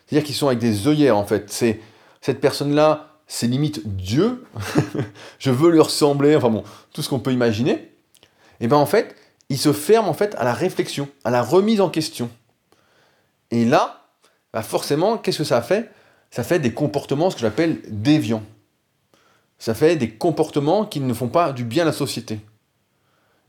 c'est-à-dire 0.08 0.26
qu'ils 0.26 0.36
sont 0.36 0.48
avec 0.48 0.60
des 0.60 0.88
œillères 0.88 1.18
en 1.18 1.26
fait, 1.26 1.52
c'est 1.52 1.82
cette 2.22 2.40
personne-là, 2.40 3.10
c'est 3.28 3.48
limite 3.48 3.82
Dieu, 3.86 4.46
je 5.40 5.52
veux 5.52 5.72
lui 5.72 5.82
ressembler, 5.82 6.36
enfin 6.36 6.50
bon, 6.50 6.64
tout 6.94 7.02
ce 7.02 7.10
qu'on 7.10 7.20
peut 7.20 7.34
imaginer. 7.34 7.92
Et 8.62 8.68
bien 8.68 8.78
en 8.78 8.86
fait, 8.86 9.16
il 9.50 9.58
se 9.58 9.74
ferme 9.74 10.08
en 10.08 10.14
fait 10.14 10.36
à 10.36 10.44
la 10.44 10.54
réflexion, 10.54 11.10
à 11.24 11.32
la 11.32 11.42
remise 11.42 11.82
en 11.82 11.90
question. 11.90 12.30
Et 13.52 13.66
là, 13.66 14.06
bah 14.54 14.62
forcément, 14.62 15.18
qu'est-ce 15.18 15.40
que 15.40 15.44
ça 15.44 15.62
fait? 15.62 15.92
Ça 16.32 16.44
fait 16.44 16.60
des 16.60 16.74
comportements, 16.74 17.30
ce 17.30 17.36
que 17.36 17.42
j'appelle 17.42 17.80
déviants. 17.88 18.44
Ça 19.58 19.74
fait 19.74 19.96
des 19.96 20.12
comportements 20.12 20.86
qui 20.86 21.00
ne 21.00 21.14
font 21.14 21.28
pas 21.28 21.52
du 21.52 21.66
bien 21.66 21.84
à 21.84 21.88
la 21.88 21.92
société. 21.92 22.40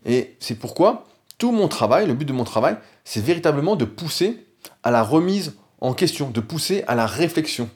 Et 0.06 0.36
c'est 0.40 0.56
pourquoi 0.56 1.06
tout 1.38 1.52
mon 1.52 1.68
travail, 1.68 2.06
le 2.06 2.14
but 2.14 2.24
de 2.24 2.32
mon 2.32 2.44
travail, 2.44 2.76
c'est 3.04 3.22
véritablement 3.22 3.76
de 3.76 3.84
pousser 3.84 4.46
à 4.82 4.90
la 4.90 5.02
remise 5.02 5.54
en 5.80 5.94
question, 5.94 6.30
de 6.30 6.40
pousser 6.40 6.84
à 6.86 6.94
la 6.94 7.06
réflexion. 7.06 7.70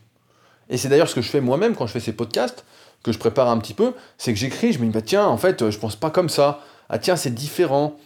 Et 0.68 0.76
c'est 0.76 0.88
d'ailleurs 0.88 1.08
ce 1.08 1.14
que 1.14 1.22
je 1.22 1.30
fais 1.30 1.40
moi-même 1.40 1.74
quand 1.74 1.86
je 1.86 1.92
fais 1.92 2.00
ces 2.00 2.12
podcasts, 2.12 2.64
que 3.02 3.12
je 3.12 3.18
prépare 3.18 3.48
un 3.48 3.58
petit 3.58 3.74
peu, 3.74 3.92
c'est 4.18 4.32
que 4.32 4.38
j'écris, 4.38 4.72
je 4.72 4.78
me 4.78 4.86
dis, 4.86 4.90
bah 4.90 5.02
tiens, 5.02 5.26
en 5.26 5.36
fait, 5.36 5.70
je 5.70 5.78
pense 5.78 5.96
pas 5.96 6.10
comme 6.10 6.28
ça. 6.28 6.60
Ah 6.88 6.98
tiens, 6.98 7.16
c'est 7.16 7.34
différent. 7.34 7.96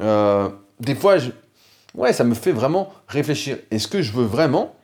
Euh, 0.00 0.48
des 0.80 0.94
fois, 0.94 1.18
je... 1.18 1.30
ouais, 1.94 2.12
ça 2.12 2.24
me 2.24 2.34
fait 2.34 2.52
vraiment 2.52 2.92
réfléchir. 3.08 3.58
Et 3.70 3.78
ce 3.78 3.88
que 3.88 4.02
je 4.02 4.12
veux 4.12 4.24
vraiment 4.24 4.74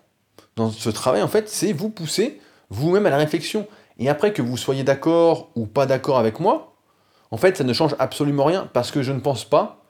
dans 0.56 0.70
ce 0.70 0.90
travail, 0.90 1.22
en 1.22 1.28
fait, 1.28 1.48
c'est 1.48 1.72
vous 1.72 1.90
pousser 1.90 2.40
vous-même 2.70 3.06
à 3.06 3.10
la 3.10 3.16
réflexion. 3.16 3.66
Et 3.98 4.08
après 4.08 4.32
que 4.32 4.42
vous 4.42 4.56
soyez 4.56 4.84
d'accord 4.84 5.50
ou 5.54 5.66
pas 5.66 5.86
d'accord 5.86 6.18
avec 6.18 6.40
moi, 6.40 6.76
en 7.30 7.36
fait, 7.36 7.56
ça 7.56 7.64
ne 7.64 7.72
change 7.72 7.94
absolument 7.98 8.44
rien 8.44 8.68
parce 8.72 8.90
que 8.90 9.02
je 9.02 9.12
ne 9.12 9.20
pense 9.20 9.44
pas, 9.44 9.84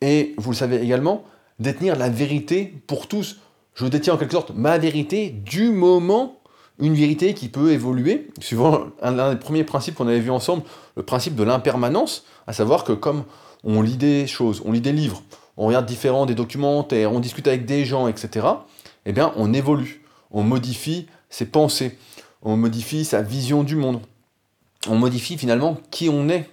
et 0.00 0.34
vous 0.36 0.50
le 0.50 0.56
savez 0.56 0.80
également, 0.82 1.24
détenir 1.58 1.96
la 1.96 2.08
vérité 2.08 2.82
pour 2.86 3.08
tous. 3.08 3.38
Je 3.74 3.86
détiens 3.86 4.14
en 4.14 4.16
quelque 4.16 4.32
sorte 4.32 4.52
ma 4.54 4.78
vérité 4.78 5.30
du 5.30 5.70
moment, 5.70 6.40
une 6.78 6.94
vérité 6.94 7.34
qui 7.34 7.48
peut 7.48 7.72
évoluer, 7.72 8.28
suivant 8.40 8.86
un, 9.00 9.32
des 9.32 9.38
premiers 9.38 9.64
principes 9.64 9.94
qu'on 9.94 10.08
avait 10.08 10.20
vu 10.20 10.30
ensemble, 10.30 10.62
le 10.96 11.02
principe 11.02 11.34
de 11.34 11.44
l'impermanence, 11.44 12.24
à 12.46 12.52
savoir 12.52 12.84
que 12.84 12.92
comme 12.92 13.24
on 13.62 13.80
lit 13.80 13.96
des 13.96 14.26
choses, 14.26 14.62
on 14.64 14.72
lit 14.72 14.80
des 14.80 14.92
livres, 14.92 15.22
on 15.56 15.66
regarde 15.66 15.86
différents 15.86 16.26
des 16.26 16.34
documentaires, 16.34 17.12
on 17.12 17.20
discute 17.20 17.46
avec 17.46 17.64
des 17.64 17.84
gens, 17.84 18.08
etc., 18.08 18.46
eh 19.06 19.12
bien, 19.12 19.32
on 19.36 19.52
évolue, 19.52 20.02
on 20.30 20.42
modifie 20.42 21.06
ses 21.28 21.46
pensées, 21.46 21.98
on 22.42 22.56
modifie 22.56 23.04
sa 23.04 23.22
vision 23.22 23.62
du 23.62 23.76
monde, 23.76 24.00
on 24.88 24.96
modifie 24.96 25.38
finalement 25.38 25.78
qui 25.90 26.08
on 26.08 26.28
est. 26.28 26.50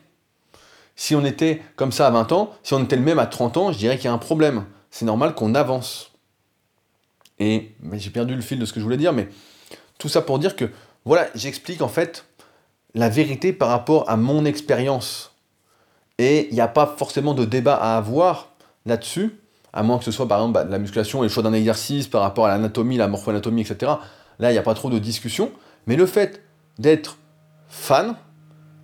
Si 0.95 1.15
on 1.15 1.25
était 1.25 1.61
comme 1.77 1.91
ça 1.91 2.07
à 2.07 2.11
20 2.11 2.31
ans, 2.31 2.53
si 2.63 2.73
on 2.73 2.83
était 2.83 2.95
le 2.95 3.01
même 3.01 3.19
à 3.19 3.25
30 3.25 3.57
ans, 3.57 3.71
je 3.71 3.77
dirais 3.77 3.97
qu'il 3.97 4.05
y 4.05 4.07
a 4.09 4.13
un 4.13 4.19
problème. 4.19 4.65
C'est 4.91 5.05
normal 5.05 5.33
qu'on 5.33 5.55
avance. 5.55 6.11
Et 7.39 7.71
j'ai 7.93 8.11
perdu 8.11 8.35
le 8.35 8.41
fil 8.41 8.59
de 8.59 8.65
ce 8.65 8.73
que 8.73 8.79
je 8.79 8.83
voulais 8.83 8.97
dire, 8.97 9.13
mais 9.13 9.29
tout 10.01 10.09
ça 10.09 10.21
pour 10.21 10.39
dire 10.39 10.55
que, 10.55 10.65
voilà, 11.05 11.27
j'explique 11.35 11.81
en 11.81 11.87
fait 11.87 12.25
la 12.95 13.07
vérité 13.07 13.53
par 13.53 13.69
rapport 13.69 14.09
à 14.09 14.17
mon 14.17 14.45
expérience. 14.45 15.35
Et 16.17 16.47
il 16.49 16.55
n'y 16.55 16.61
a 16.61 16.67
pas 16.67 16.95
forcément 16.97 17.33
de 17.33 17.45
débat 17.45 17.75
à 17.75 17.97
avoir 17.97 18.49
là-dessus, 18.85 19.39
à 19.73 19.83
moins 19.83 19.99
que 19.99 20.03
ce 20.03 20.11
soit 20.11 20.27
par 20.27 20.39
exemple 20.39 20.53
bah, 20.53 20.63
la 20.63 20.79
musculation 20.79 21.23
et 21.23 21.27
le 21.27 21.29
choix 21.29 21.43
d'un 21.43 21.53
exercice 21.53 22.07
par 22.07 22.21
rapport 22.21 22.47
à 22.47 22.49
l'anatomie, 22.49 22.97
la 22.97 23.07
morpho-anatomie, 23.07 23.61
etc. 23.61 23.93
Là, 24.39 24.49
il 24.49 24.53
n'y 24.53 24.59
a 24.59 24.63
pas 24.63 24.73
trop 24.73 24.89
de 24.89 24.99
discussion. 24.99 25.51
Mais 25.85 25.95
le 25.95 26.07
fait 26.07 26.41
d'être 26.79 27.17
fan, 27.67 28.15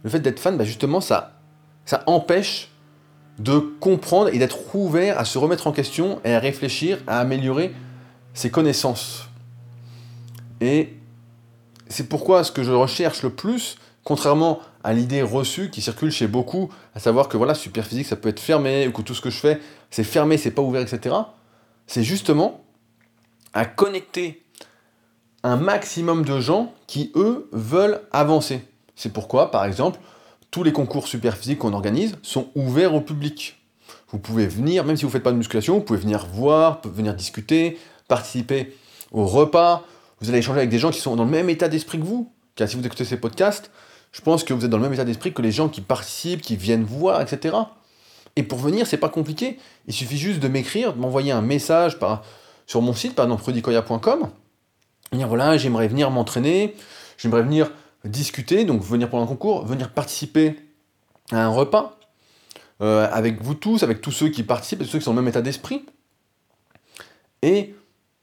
le 0.03 0.09
fait 0.09 0.19
d'être 0.19 0.39
fan, 0.39 0.55
bah, 0.55 0.65
justement, 0.65 1.01
ça, 1.01 1.33
ça 1.85 2.03
empêche 2.05 2.71
de 3.39 3.57
comprendre 3.57 4.29
et 4.33 4.37
d'être 4.37 4.75
ouvert 4.75 5.19
à 5.19 5.25
se 5.25 5.37
remettre 5.37 5.65
en 5.65 5.71
question 5.71 6.19
et 6.23 6.33
à 6.33 6.39
réfléchir, 6.39 6.99
à 7.07 7.19
améliorer 7.19 7.73
ses 8.33 8.51
connaissances. 8.51 9.27
Et 10.61 10.96
c'est 11.89 12.09
pourquoi 12.09 12.43
ce 12.43 12.51
que 12.51 12.63
je 12.63 12.71
recherche 12.71 13.23
le 13.23 13.29
plus, 13.29 13.77
contrairement 14.03 14.59
à 14.83 14.93
l'idée 14.93 15.21
reçue 15.21 15.69
qui 15.69 15.81
circule 15.81 16.11
chez 16.11 16.27
beaucoup, 16.27 16.69
à 16.95 16.99
savoir 16.99 17.27
que 17.27 17.37
voilà, 17.37 17.53
super 17.53 17.85
physique, 17.85 18.07
ça 18.07 18.15
peut 18.15 18.29
être 18.29 18.39
fermé, 18.39 18.87
ou 18.87 18.91
que 18.91 19.01
tout 19.01 19.13
ce 19.13 19.21
que 19.21 19.29
je 19.29 19.37
fais, 19.37 19.59
c'est 19.91 20.03
fermé, 20.03 20.37
c'est 20.37 20.51
pas 20.51 20.61
ouvert, 20.61 20.81
etc. 20.81 21.15
C'est 21.87 22.03
justement 22.03 22.63
à 23.53 23.65
connecter 23.65 24.43
un 25.43 25.55
maximum 25.55 26.23
de 26.23 26.39
gens 26.39 26.73
qui, 26.87 27.11
eux, 27.15 27.49
veulent 27.51 28.01
avancer. 28.11 28.61
C'est 28.95 29.13
pourquoi, 29.13 29.51
par 29.51 29.65
exemple, 29.65 29.99
tous 30.51 30.63
les 30.63 30.71
concours 30.71 31.07
super 31.07 31.37
physiques 31.37 31.59
qu'on 31.59 31.73
organise 31.73 32.15
sont 32.21 32.47
ouverts 32.55 32.95
au 32.95 33.01
public. 33.01 33.57
Vous 34.09 34.19
pouvez 34.19 34.47
venir, 34.47 34.85
même 34.85 34.95
si 34.95 35.03
vous 35.03 35.09
ne 35.09 35.11
faites 35.11 35.23
pas 35.23 35.31
de 35.31 35.37
musculation, 35.37 35.75
vous 35.75 35.81
pouvez 35.81 35.99
venir 35.99 36.27
voir, 36.27 36.81
venir 36.85 37.13
discuter, 37.13 37.77
participer 38.07 38.75
au 39.11 39.25
repas. 39.25 39.83
Vous 40.19 40.29
allez 40.29 40.39
échanger 40.39 40.59
avec 40.59 40.69
des 40.69 40.79
gens 40.79 40.91
qui 40.91 40.99
sont 40.99 41.15
dans 41.15 41.25
le 41.25 41.31
même 41.31 41.49
état 41.49 41.67
d'esprit 41.67 41.99
que 41.99 42.05
vous. 42.05 42.31
Car 42.55 42.67
si 42.67 42.75
vous 42.75 42.85
écoutez 42.85 43.05
ces 43.05 43.17
podcasts, 43.17 43.69
je 44.11 44.21
pense 44.21 44.43
que 44.43 44.53
vous 44.53 44.65
êtes 44.65 44.71
dans 44.71 44.77
le 44.77 44.83
même 44.83 44.93
état 44.93 45.05
d'esprit 45.05 45.33
que 45.33 45.41
les 45.41 45.51
gens 45.51 45.69
qui 45.69 45.81
participent, 45.81 46.41
qui 46.41 46.55
viennent 46.55 46.83
voir, 46.83 47.21
etc. 47.21 47.55
Et 48.35 48.43
pour 48.43 48.59
venir, 48.59 48.87
c'est 48.87 48.97
pas 48.97 49.09
compliqué. 49.09 49.59
Il 49.87 49.93
suffit 49.93 50.17
juste 50.17 50.39
de 50.39 50.47
m'écrire, 50.47 50.93
de 50.93 50.99
m'envoyer 50.99 51.31
un 51.31 51.41
message 51.41 51.97
sur 52.65 52.81
mon 52.81 52.93
site, 52.93 53.15
par 53.15 53.25
exemple 53.25 53.43
prodicoya.com. 53.43 54.29
Dire 55.13 55.27
voilà, 55.27 55.57
j'aimerais 55.57 55.87
venir 55.87 56.09
m'entraîner, 56.11 56.75
j'aimerais 57.17 57.43
venir 57.43 57.71
discuter, 58.03 58.65
donc 58.65 58.81
venir 58.81 59.09
pendant 59.09 59.23
un 59.23 59.27
concours, 59.27 59.65
venir 59.65 59.91
participer 59.91 60.55
à 61.31 61.45
un 61.45 61.49
repas 61.49 61.97
euh, 62.81 63.07
avec 63.11 63.41
vous 63.41 63.55
tous, 63.55 63.83
avec 63.83 64.01
tous 64.01 64.11
ceux 64.11 64.29
qui 64.29 64.43
participent, 64.43 64.81
et 64.81 64.85
ceux 64.85 64.99
qui 64.99 65.05
sont 65.05 65.11
dans 65.11 65.17
le 65.17 65.23
même 65.23 65.29
état 65.29 65.41
d'esprit. 65.41 65.85
Et 67.41 67.75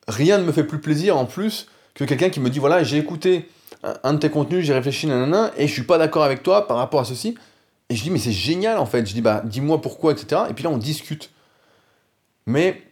rien 0.08 0.38
ne 0.38 0.44
me 0.44 0.52
fait 0.52 0.64
plus 0.64 0.80
plaisir 0.80 1.16
en 1.16 1.24
plus 1.24 1.68
que 1.94 2.04
quelqu'un 2.04 2.30
qui 2.30 2.40
me 2.40 2.50
dit 2.50 2.58
voilà, 2.58 2.82
j'ai 2.82 2.98
écouté 2.98 3.48
un 4.02 4.14
de 4.14 4.18
tes 4.18 4.30
contenus, 4.30 4.64
j'ai 4.64 4.72
réfléchi, 4.72 5.06
nanana, 5.06 5.52
et 5.56 5.66
je 5.66 5.72
suis 5.72 5.82
pas 5.82 5.98
d'accord 5.98 6.24
avec 6.24 6.42
toi 6.42 6.66
par 6.66 6.76
rapport 6.76 7.00
à 7.00 7.04
ceci. 7.04 7.36
Et 7.90 7.96
je 7.96 8.02
dis 8.02 8.10
mais 8.10 8.18
c'est 8.18 8.32
génial 8.32 8.78
en 8.78 8.86
fait. 8.86 9.06
Je 9.06 9.12
dis 9.12 9.20
bah 9.20 9.42
dis-moi 9.44 9.80
pourquoi, 9.80 10.12
etc. 10.12 10.42
Et 10.50 10.54
puis 10.54 10.64
là 10.64 10.70
on 10.70 10.78
discute. 10.78 11.30
Mais 12.46 12.82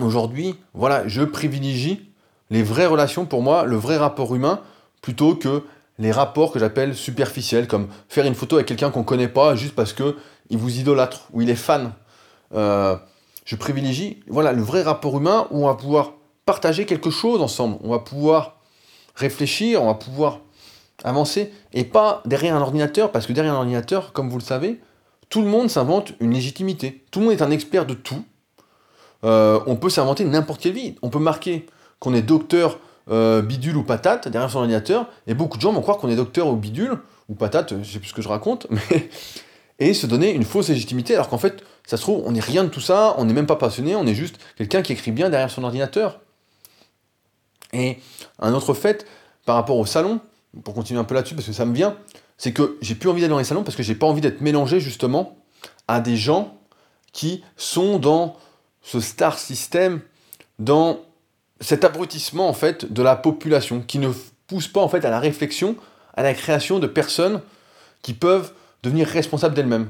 aujourd'hui, 0.00 0.54
voilà, 0.74 1.06
je 1.08 1.22
privilégie 1.22 2.08
les 2.50 2.62
vraies 2.62 2.86
relations 2.86 3.26
pour 3.26 3.42
moi, 3.42 3.64
le 3.64 3.76
vrai 3.76 3.96
rapport 3.96 4.34
humain, 4.34 4.60
plutôt 5.02 5.34
que 5.34 5.64
les 5.98 6.12
rapports 6.12 6.52
que 6.52 6.58
j'appelle 6.58 6.94
superficiels, 6.94 7.66
comme 7.66 7.88
faire 8.08 8.26
une 8.26 8.34
photo 8.34 8.56
avec 8.56 8.66
quelqu'un 8.66 8.90
qu'on 8.90 9.00
ne 9.00 9.04
connaît 9.04 9.28
pas 9.28 9.56
juste 9.56 9.74
parce 9.74 9.92
que 9.92 10.16
il 10.50 10.58
vous 10.58 10.78
idolâtre 10.78 11.28
ou 11.32 11.42
il 11.42 11.50
est 11.50 11.56
fan. 11.56 11.92
Euh, 12.54 12.96
je 13.44 13.56
privilégie 13.56 14.22
voilà, 14.28 14.52
le 14.52 14.62
vrai 14.62 14.82
rapport 14.82 15.16
humain 15.16 15.48
où 15.50 15.64
on 15.64 15.66
va 15.66 15.74
pouvoir 15.74 16.12
partager 16.46 16.86
quelque 16.86 17.10
chose 17.10 17.42
ensemble, 17.42 17.76
on 17.82 17.90
va 17.90 17.98
pouvoir 17.98 18.56
réfléchir, 19.16 19.82
on 19.82 19.86
va 19.86 19.94
pouvoir 19.94 20.40
avancer, 21.04 21.52
et 21.74 21.84
pas 21.84 22.22
derrière 22.24 22.56
un 22.56 22.60
ordinateur, 22.62 23.12
parce 23.12 23.26
que 23.26 23.32
derrière 23.32 23.54
un 23.54 23.58
ordinateur, 23.58 24.12
comme 24.12 24.30
vous 24.30 24.38
le 24.38 24.44
savez, 24.44 24.80
tout 25.28 25.42
le 25.42 25.48
monde 25.48 25.68
s'invente 25.68 26.12
une 26.20 26.32
légitimité. 26.32 27.04
Tout 27.10 27.18
le 27.18 27.26
monde 27.26 27.34
est 27.34 27.42
un 27.42 27.50
expert 27.50 27.84
de 27.84 27.94
tout. 27.94 28.24
Euh, 29.24 29.60
on 29.66 29.76
peut 29.76 29.90
s'inventer 29.90 30.24
n'importe 30.24 30.62
quelle 30.62 30.72
vie. 30.72 30.94
On 31.02 31.10
peut 31.10 31.18
marquer 31.18 31.66
qu'on 31.98 32.14
est 32.14 32.22
docteur 32.22 32.78
euh, 33.10 33.42
bidule 33.42 33.76
ou 33.76 33.82
patate 33.82 34.28
derrière 34.28 34.50
son 34.50 34.60
ordinateur, 34.60 35.08
et 35.26 35.34
beaucoup 35.34 35.56
de 35.56 35.62
gens 35.62 35.72
vont 35.72 35.82
croire 35.82 35.98
qu'on 35.98 36.08
est 36.08 36.16
docteur 36.16 36.46
ou 36.46 36.56
bidule, 36.56 36.98
ou 37.28 37.34
patate, 37.34 37.74
je 37.82 37.92
sais 37.92 37.98
plus 37.98 38.10
ce 38.10 38.14
que 38.14 38.22
je 38.22 38.28
raconte, 38.28 38.68
mais... 38.70 39.10
et 39.80 39.94
se 39.94 40.06
donner 40.06 40.32
une 40.32 40.44
fausse 40.44 40.68
légitimité, 40.68 41.14
alors 41.14 41.28
qu'en 41.28 41.38
fait, 41.38 41.64
ça 41.84 41.96
se 41.96 42.02
trouve, 42.02 42.22
on 42.24 42.32
n'est 42.32 42.40
rien 42.40 42.62
de 42.62 42.68
tout 42.68 42.80
ça, 42.80 43.16
on 43.18 43.24
n'est 43.24 43.34
même 43.34 43.46
pas 43.46 43.56
passionné, 43.56 43.96
on 43.96 44.06
est 44.06 44.14
juste 44.14 44.38
quelqu'un 44.56 44.82
qui 44.82 44.92
écrit 44.92 45.10
bien 45.10 45.28
derrière 45.28 45.50
son 45.50 45.64
ordinateur. 45.64 46.20
Et 47.76 47.98
un 48.38 48.54
autre 48.54 48.74
fait, 48.74 49.06
par 49.44 49.56
rapport 49.56 49.76
au 49.76 49.86
salon, 49.86 50.20
pour 50.64 50.74
continuer 50.74 50.98
un 50.98 51.04
peu 51.04 51.14
là-dessus, 51.14 51.34
parce 51.34 51.46
que 51.46 51.52
ça 51.52 51.66
me 51.66 51.74
vient, 51.74 51.96
c'est 52.38 52.52
que 52.52 52.78
j'ai 52.80 52.94
plus 52.94 53.08
envie 53.08 53.20
d'aller 53.20 53.30
dans 53.30 53.38
les 53.38 53.44
salons 53.44 53.62
parce 53.62 53.76
que 53.76 53.82
j'ai 53.82 53.94
pas 53.94 54.06
envie 54.06 54.20
d'être 54.20 54.40
mélangé 54.40 54.80
justement 54.80 55.36
à 55.88 56.00
des 56.00 56.16
gens 56.16 56.58
qui 57.12 57.44
sont 57.56 57.98
dans 57.98 58.36
ce 58.82 59.00
star 59.00 59.38
system, 59.38 60.00
dans 60.58 61.00
cet 61.60 61.84
abrutissement 61.84 62.48
en 62.48 62.52
fait 62.52 62.92
de 62.92 63.02
la 63.02 63.16
population 63.16 63.80
qui 63.80 63.98
ne 63.98 64.10
pousse 64.46 64.68
pas 64.68 64.80
en 64.80 64.88
fait 64.88 65.04
à 65.04 65.10
la 65.10 65.20
réflexion, 65.20 65.76
à 66.14 66.22
la 66.22 66.34
création 66.34 66.78
de 66.78 66.86
personnes 66.86 67.40
qui 68.02 68.14
peuvent 68.14 68.52
devenir 68.82 69.06
responsables 69.06 69.54
d'elles-mêmes. 69.54 69.88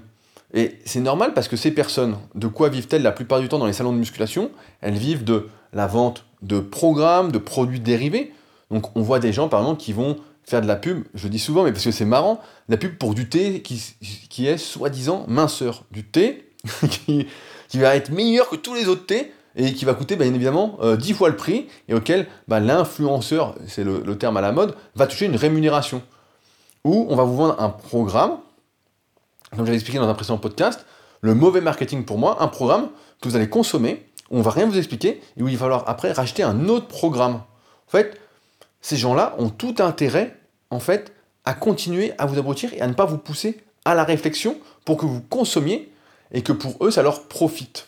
Et 0.55 0.78
c'est 0.85 1.00
normal 1.00 1.35
parce 1.35 1.49
que 1.49 1.57
ces 1.57 1.73
personnes, 1.73 2.16
de 2.35 2.47
quoi 2.47 2.69
vivent-elles 2.69 3.02
la 3.02 3.12
plupart 3.12 3.40
du 3.40 3.49
temps 3.49 3.59
dans 3.59 3.66
les 3.66 3.73
salons 3.73 3.93
de 3.93 3.99
musculation? 3.99 4.50
Elles 4.81 4.97
vivent 4.97 5.25
de 5.25 5.49
la 5.76 5.87
vente 5.87 6.25
de 6.42 6.59
programmes, 6.59 7.30
de 7.30 7.38
produits 7.38 7.80
dérivés. 7.80 8.33
Donc 8.71 8.97
on 8.97 9.02
voit 9.02 9.21
des 9.21 9.33
gens 9.33 9.49
par 9.49 9.61
exemple 9.61 9.80
qui 9.80 9.92
vont 9.92 10.16
faire 10.42 10.62
de 10.62 10.66
la 10.66 10.76
pub, 10.76 11.04
je 11.14 11.28
dis 11.28 11.38
souvent, 11.38 11.64
mais 11.64 11.73
parce 11.73 11.85
que 11.85 11.90
c'est 11.90 12.04
marrant, 12.04 12.40
la 12.68 12.76
pub 12.76 12.97
pour 12.97 13.14
du 13.14 13.28
thé 13.28 13.62
qui, 13.62 13.83
qui 14.30 14.47
est 14.47 14.59
soi-disant 14.59 15.25
minceur. 15.28 15.85
Du 15.90 16.04
thé 16.04 16.52
qui, 17.06 17.26
va 17.75 17.95
être 17.97 18.11
meilleur 18.11 18.49
que 18.49 18.56
tous 18.56 18.75
les 18.75 18.88
autres 18.88 19.06
thés, 19.06 19.33
et 19.56 19.73
qui 19.73 19.85
va 19.85 19.95
coûter 19.95 20.16
bien 20.16 20.33
évidemment 20.33 20.78
10 20.83 21.12
euh, 21.12 21.14
fois 21.14 21.28
le 21.28 21.37
prix, 21.37 21.66
et 21.88 21.95
auquel 21.95 22.26
bah, 22.47 22.61
l'influenceur, 22.61 23.54
c'est 23.66 23.85
le, 23.85 24.16
terme 24.16 24.37
à 24.37 24.40
la 24.40 24.52
mode, 24.52 24.76
va 24.95 25.06
toucher 25.06 25.26
une 25.26 25.37
rémunération. 25.37 26.02
Ou 26.85 27.06
on 27.09 27.16
va 27.16 27.25
vous 27.25 27.37
vendre 27.37 27.61
un 27.61 27.71
programme, 27.71 28.38
comme 29.50 29.66
j'avais 29.66 29.76
expliqué 29.76 29.99
dans 29.99 30.09
un 30.09 30.14
précédent 30.14 30.38
podcast, 30.38 30.87
le 31.23 31.35
mauvais 31.35 31.61
marketing 31.61 32.04
pour 32.04 32.18
moi, 32.18 32.40
un 32.40 32.49
programme 32.49 32.88
que 33.21 33.28
vous 33.28 33.37
allez 33.37 33.49
consommer, 33.49 34.06
on 34.30 34.42
va 34.42 34.50
rien 34.50 34.66
vous 34.66 34.78
expliquer, 34.78 35.21
et 35.37 35.42
où 35.42 35.49
il 35.49 35.56
va 35.56 35.64
falloir 35.64 35.88
après 35.88 36.12
racheter 36.12 36.42
un 36.42 36.68
autre 36.68 36.88
programme. 36.88 37.35
En 37.35 37.90
fait, 37.90 38.21
ces 38.80 38.97
gens-là 38.97 39.35
ont 39.38 39.50
tout 39.50 39.76
intérêt, 39.78 40.37
en 40.71 40.80
fait, 40.80 41.12
à 41.45 41.54
continuer 41.54 42.12
à 42.18 42.26
vous 42.26 42.38
abrutir 42.38 42.73
et 42.75 42.80
à 42.80 42.87
ne 42.87 42.95
pas 42.95 43.04
vous 43.04 43.18
pousser 43.18 43.62
à 43.85 43.95
la 43.95 44.04
réflexion 44.04 44.59
pour 44.85 44.97
que 44.97 45.06
vous 45.06 45.21
consommiez 45.21 45.92
et 46.33 46.42
que 46.42 46.52
pour 46.52 46.85
eux, 46.85 46.90
ça 46.90 47.02
leur 47.02 47.28
profite. 47.28 47.87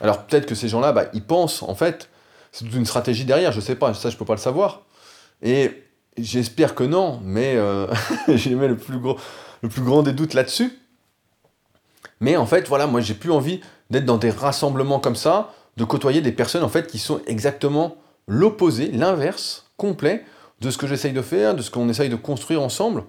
Alors 0.00 0.24
peut-être 0.24 0.46
que 0.46 0.54
ces 0.54 0.68
gens-là, 0.68 0.92
bah, 0.92 1.06
ils 1.14 1.24
pensent, 1.24 1.62
en 1.62 1.74
fait, 1.74 2.08
c'est 2.52 2.64
toute 2.64 2.74
une 2.74 2.86
stratégie 2.86 3.24
derrière, 3.24 3.50
je 3.52 3.60
sais 3.60 3.74
pas, 3.74 3.94
ça 3.94 4.10
je 4.10 4.16
peux 4.16 4.24
pas 4.24 4.34
le 4.34 4.40
savoir. 4.40 4.82
Et 5.42 5.82
j'espère 6.18 6.74
que 6.74 6.84
non, 6.84 7.20
mais 7.24 7.56
euh, 7.56 7.86
j'ai 8.28 8.50
le 8.50 8.76
plus, 8.76 8.98
le 9.62 9.68
plus 9.68 9.82
grand 9.82 10.02
des 10.02 10.12
doutes 10.12 10.34
là-dessus. 10.34 10.78
Mais 12.20 12.36
en 12.36 12.46
fait, 12.46 12.68
voilà, 12.68 12.86
moi 12.86 13.00
j'ai 13.00 13.14
plus 13.14 13.32
envie 13.32 13.60
d'être 13.90 14.04
dans 14.04 14.18
des 14.18 14.30
rassemblements 14.30 15.00
comme 15.00 15.16
ça, 15.16 15.52
de 15.76 15.84
côtoyer 15.84 16.20
des 16.20 16.32
personnes 16.32 16.62
en 16.62 16.68
fait 16.68 16.86
qui 16.86 16.98
sont 16.98 17.20
exactement 17.26 17.96
l'opposé, 18.26 18.88
l'inverse 18.88 19.66
complet 19.76 20.24
de 20.60 20.70
ce 20.70 20.78
que 20.78 20.86
j'essaye 20.86 21.12
de 21.12 21.22
faire, 21.22 21.54
de 21.54 21.62
ce 21.62 21.70
qu'on 21.70 21.88
essaye 21.88 22.08
de 22.08 22.16
construire 22.16 22.62
ensemble. 22.62 23.04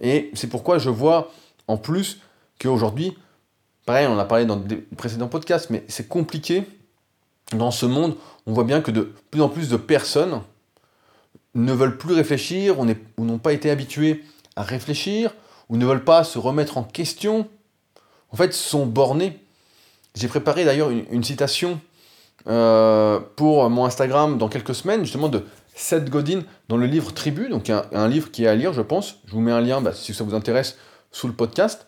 Et 0.00 0.30
c'est 0.34 0.48
pourquoi 0.48 0.78
je 0.78 0.90
vois 0.90 1.30
en 1.66 1.76
plus 1.76 2.20
qu'aujourd'hui, 2.58 3.16
Pareil, 3.88 4.06
on 4.06 4.12
en 4.12 4.18
a 4.18 4.26
parlé 4.26 4.44
dans 4.44 4.56
des 4.56 4.76
précédents 4.76 5.28
podcasts, 5.28 5.70
mais 5.70 5.82
c'est 5.88 6.08
compliqué 6.08 6.64
dans 7.52 7.70
ce 7.70 7.86
monde. 7.86 8.16
On 8.46 8.52
voit 8.52 8.64
bien 8.64 8.82
que 8.82 8.90
de 8.90 9.14
plus 9.30 9.40
en 9.40 9.48
plus 9.48 9.70
de 9.70 9.78
personnes 9.78 10.42
ne 11.54 11.72
veulent 11.72 11.96
plus 11.96 12.12
réfléchir, 12.12 12.80
ou 12.80 12.84
n'ont 13.24 13.38
pas 13.38 13.54
été 13.54 13.70
habitués 13.70 14.26
à 14.56 14.62
réfléchir, 14.62 15.34
ou 15.70 15.78
ne 15.78 15.86
veulent 15.86 16.04
pas 16.04 16.22
se 16.22 16.38
remettre 16.38 16.76
en 16.76 16.82
question, 16.82 17.48
en 18.30 18.36
fait, 18.36 18.52
sont 18.52 18.84
bornés. 18.84 19.40
J'ai 20.18 20.26
préparé 20.26 20.64
d'ailleurs 20.64 20.90
une, 20.90 21.22
citation 21.22 21.80
euh, 22.48 23.20
pour 23.36 23.70
mon 23.70 23.84
Instagram 23.84 24.36
dans 24.36 24.48
quelques 24.48 24.74
semaines, 24.74 25.04
justement 25.04 25.28
de 25.28 25.44
Seth 25.76 26.10
Godin 26.10 26.40
dans 26.68 26.76
le 26.76 26.86
livre 26.86 27.12
Tribu, 27.14 27.48
donc 27.48 27.70
un, 27.70 28.08
livre 28.08 28.32
qui 28.32 28.42
est 28.42 28.48
à 28.48 28.56
lire, 28.56 28.72
je 28.72 28.82
pense. 28.82 29.20
Je 29.26 29.32
vous 29.32 29.40
mets 29.40 29.52
un 29.52 29.60
lien 29.60 29.80
bah, 29.80 29.92
si 29.94 30.12
ça 30.12 30.24
vous 30.24 30.34
intéresse 30.34 30.76
sous 31.12 31.28
le 31.28 31.34
podcast. 31.34 31.86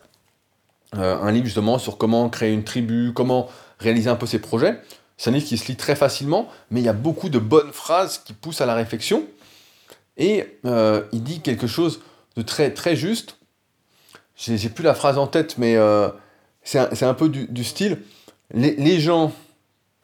Euh, 0.95 1.17
un 1.21 1.31
livre 1.31 1.45
justement 1.45 1.77
sur 1.77 1.97
comment 1.97 2.29
créer 2.29 2.53
une 2.53 2.63
tribu, 2.63 3.11
comment 3.13 3.49
réaliser 3.79 4.09
un 4.09 4.15
peu 4.15 4.25
ses 4.25 4.39
projets. 4.39 4.79
C'est 5.17 5.29
un 5.29 5.33
livre 5.33 5.45
qui 5.45 5.57
se 5.57 5.67
lit 5.67 5.75
très 5.75 5.97
facilement, 5.97 6.47
mais 6.69 6.79
il 6.79 6.85
y 6.85 6.89
a 6.89 6.93
beaucoup 6.93 7.27
de 7.27 7.39
bonnes 7.39 7.73
phrases 7.73 8.17
qui 8.19 8.31
poussent 8.31 8.61
à 8.61 8.65
la 8.65 8.75
réflexion. 8.75 9.25
Et 10.15 10.57
euh, 10.65 11.03
il 11.11 11.21
dit 11.21 11.41
quelque 11.41 11.67
chose 11.67 12.01
de 12.37 12.43
très, 12.43 12.73
très 12.73 12.95
juste. 12.95 13.39
J'ai 14.37 14.69
plus 14.69 14.85
la 14.85 14.93
phrase 14.93 15.17
en 15.17 15.27
tête, 15.27 15.57
mais 15.57 15.77
c'est 16.63 17.03
un, 17.03 17.13
peu 17.13 17.29
du, 17.29 17.63
style. 17.63 17.99
Les, 18.53 18.99
gens, 18.99 19.31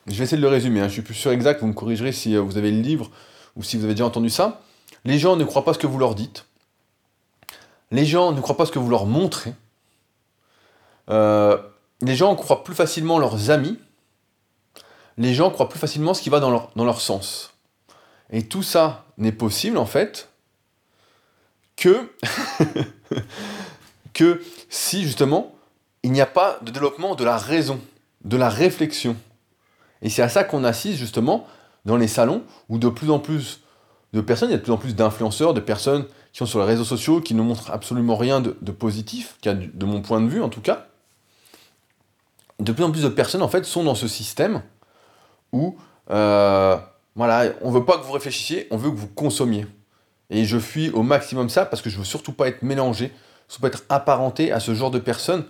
je 0.08 0.14
vais 0.16 0.24
essayer 0.24 0.38
de 0.38 0.42
le 0.42 0.48
résumer, 0.48 0.80
hein, 0.80 0.88
je 0.88 0.94
suis 0.94 1.02
plus 1.02 1.14
sûr 1.14 1.32
exact, 1.32 1.60
vous 1.62 1.68
me 1.68 1.74
corrigerez 1.74 2.12
si 2.12 2.36
euh, 2.36 2.42
vous 2.42 2.58
avez 2.58 2.72
le 2.72 2.80
livre 2.80 3.12
ou 3.56 3.64
si 3.64 3.78
vous 3.78 3.84
avez 3.84 3.94
déjà 3.94 4.06
entendu 4.06 4.30
ça. 4.30 4.62
Les 5.04 5.20
gens 5.20 5.36
ne 5.36 5.44
croient 5.44 5.66
pas 5.66 5.74
ce 5.74 5.80
que 5.80 5.88
vous 5.88 6.00
leur 6.00 6.16
dites. 6.16 6.46
Les 7.92 8.06
gens 8.06 8.32
ne 8.32 8.42
croient 8.42 8.58
pas 8.58 8.66
ce 8.66 8.72
que 8.72 8.80
vous 8.80 8.90
leur 8.90 9.06
montrez. 9.06 9.54
les 11.10 12.16
gens 12.16 12.36
croient 12.36 12.64
plus 12.64 12.76
facilement 12.76 13.20
leurs 13.20 13.50
amis. 13.50 13.78
Les 15.18 15.34
gens 15.34 15.50
croient 15.50 15.70
plus 15.70 15.80
facilement 15.80 16.14
ce 16.14 16.22
qui 16.22 16.30
va 16.30 16.40
dans 16.40 16.70
leur, 16.76 17.02
sens. 17.02 17.54
Et 18.30 18.44
tout 18.44 18.62
ça 18.64 19.06
n'est 19.18 19.32
possible 19.32 19.78
en 19.78 19.86
fait 19.86 20.30
que 24.14 24.44
si 24.70 25.04
justement 25.04 25.54
il 26.04 26.12
n'y 26.12 26.22
a 26.22 26.26
pas 26.26 26.58
de 26.62 26.72
développement 26.72 27.16
de 27.16 27.24
la 27.24 27.38
raison, 27.38 27.80
de 28.28 28.38
la 28.38 28.50
réflexion. 28.50 29.16
Et 30.02 30.10
c'est 30.10 30.22
à 30.22 30.30
ça 30.30 30.44
qu'on 30.44 30.64
assiste 30.64 30.98
justement 30.98 31.48
dans 31.86 31.98
les 31.98 32.08
salons 32.08 32.44
où 32.70 32.78
de 32.78 32.90
plus 32.90 33.10
en 33.10 33.20
plus 33.20 33.62
de 34.14 34.22
personnes, 34.22 34.50
il 34.50 34.52
y 34.52 34.56
a 34.56 34.58
de 34.58 34.64
plus 34.64 34.72
en 34.72 34.78
plus 34.78 34.96
d'influenceurs, 34.96 35.54
de 35.54 35.60
personnes 35.60 36.06
qui 36.32 36.40
sont 36.40 36.46
sur 36.46 36.60
les 36.60 36.66
réseaux 36.66 36.86
sociaux, 36.86 37.22
qui 37.22 37.34
ne 37.34 37.42
montrent 37.42 37.72
absolument 37.72 38.16
rien 38.16 38.42
de, 38.42 38.72
positif, 38.72 39.38
de 39.44 39.86
mon 39.86 40.02
point 40.02 40.22
de 40.22 40.28
vue 40.28 40.42
en 40.42 40.50
tout 40.50 40.62
cas. 40.62 40.88
De 42.60 42.72
plus 42.72 42.84
en 42.84 42.92
plus 42.92 43.04
de 43.04 43.10
personnes 43.10 43.42
en 43.42 43.48
fait 43.48 43.66
sont 43.66 43.84
dans 43.84 43.96
ce 43.96 44.08
système 44.08 44.62
où 45.52 45.78
euh, 46.10 46.78
voilà, 47.16 47.52
on 47.62 47.72
veut 47.72 47.86
pas 47.86 47.98
que 47.98 48.04
vous 48.04 48.12
réfléchissiez, 48.12 48.68
on 48.72 48.78
veut 48.78 48.92
que 48.92 48.96
vous 48.96 49.08
consommiez. 49.08 49.66
Et 50.30 50.46
je 50.46 50.58
fuis 50.60 50.90
au 50.90 51.04
maximum 51.04 51.50
ça 51.50 51.66
parce 51.66 51.82
que 51.82 51.90
je 51.90 51.98
veux 51.98 52.06
surtout 52.06 52.34
pas 52.34 52.48
être 52.48 52.62
mélangé, 52.62 53.14
surtout 53.48 53.62
pas 53.62 53.68
être 53.70 53.84
apparenté 53.90 54.52
à 54.52 54.60
ce 54.60 54.74
genre 54.74 54.92
de 54.92 55.00
personnes, 55.00 55.46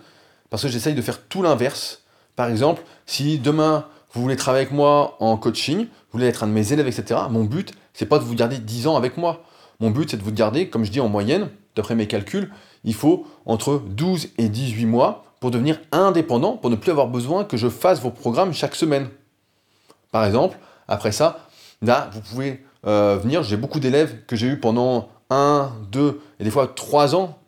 parce 0.50 0.62
que 0.62 0.68
j'essaye 0.68 0.94
de 0.94 1.02
faire 1.02 1.26
tout 1.26 1.42
l'inverse. 1.42 2.04
Par 2.38 2.48
exemple, 2.48 2.82
si 3.04 3.40
demain 3.40 3.84
vous 4.12 4.22
voulez 4.22 4.36
travailler 4.36 4.66
avec 4.66 4.72
moi 4.72 5.16
en 5.18 5.36
coaching, 5.36 5.80
vous 5.80 6.12
voulez 6.12 6.26
être 6.26 6.44
un 6.44 6.46
de 6.46 6.52
mes 6.52 6.72
élèves, 6.72 6.86
etc., 6.86 7.22
mon 7.28 7.42
but, 7.42 7.72
c'est 7.92 8.06
pas 8.06 8.20
de 8.20 8.22
vous 8.22 8.36
garder 8.36 8.58
10 8.58 8.86
ans 8.86 8.96
avec 8.96 9.16
moi. 9.16 9.42
Mon 9.80 9.90
but, 9.90 10.10
c'est 10.10 10.16
de 10.16 10.22
vous 10.22 10.32
garder, 10.32 10.68
comme 10.68 10.84
je 10.84 10.92
dis 10.92 11.00
en 11.00 11.08
moyenne, 11.08 11.50
d'après 11.74 11.96
mes 11.96 12.06
calculs, 12.06 12.50
il 12.84 12.94
faut 12.94 13.26
entre 13.44 13.82
12 13.84 14.28
et 14.38 14.48
18 14.48 14.86
mois 14.86 15.24
pour 15.40 15.50
devenir 15.50 15.80
indépendant, 15.90 16.56
pour 16.56 16.70
ne 16.70 16.76
plus 16.76 16.92
avoir 16.92 17.08
besoin 17.08 17.42
que 17.42 17.56
je 17.56 17.68
fasse 17.68 18.00
vos 18.00 18.10
programmes 18.10 18.52
chaque 18.52 18.76
semaine. 18.76 19.08
Par 20.12 20.24
exemple, 20.24 20.58
après 20.86 21.10
ça, 21.10 21.48
Là, 21.82 22.10
vous 22.12 22.20
pouvez 22.20 22.64
euh, 22.86 23.18
venir. 23.22 23.42
J'ai 23.42 23.56
beaucoup 23.56 23.80
d'élèves 23.80 24.24
que 24.26 24.36
j'ai 24.36 24.46
eu 24.48 24.58
pendant 24.58 25.08
1, 25.30 25.70
2 25.90 26.20
et 26.40 26.44
des 26.44 26.50
fois 26.50 26.66
3 26.66 27.14
ans. 27.14 27.38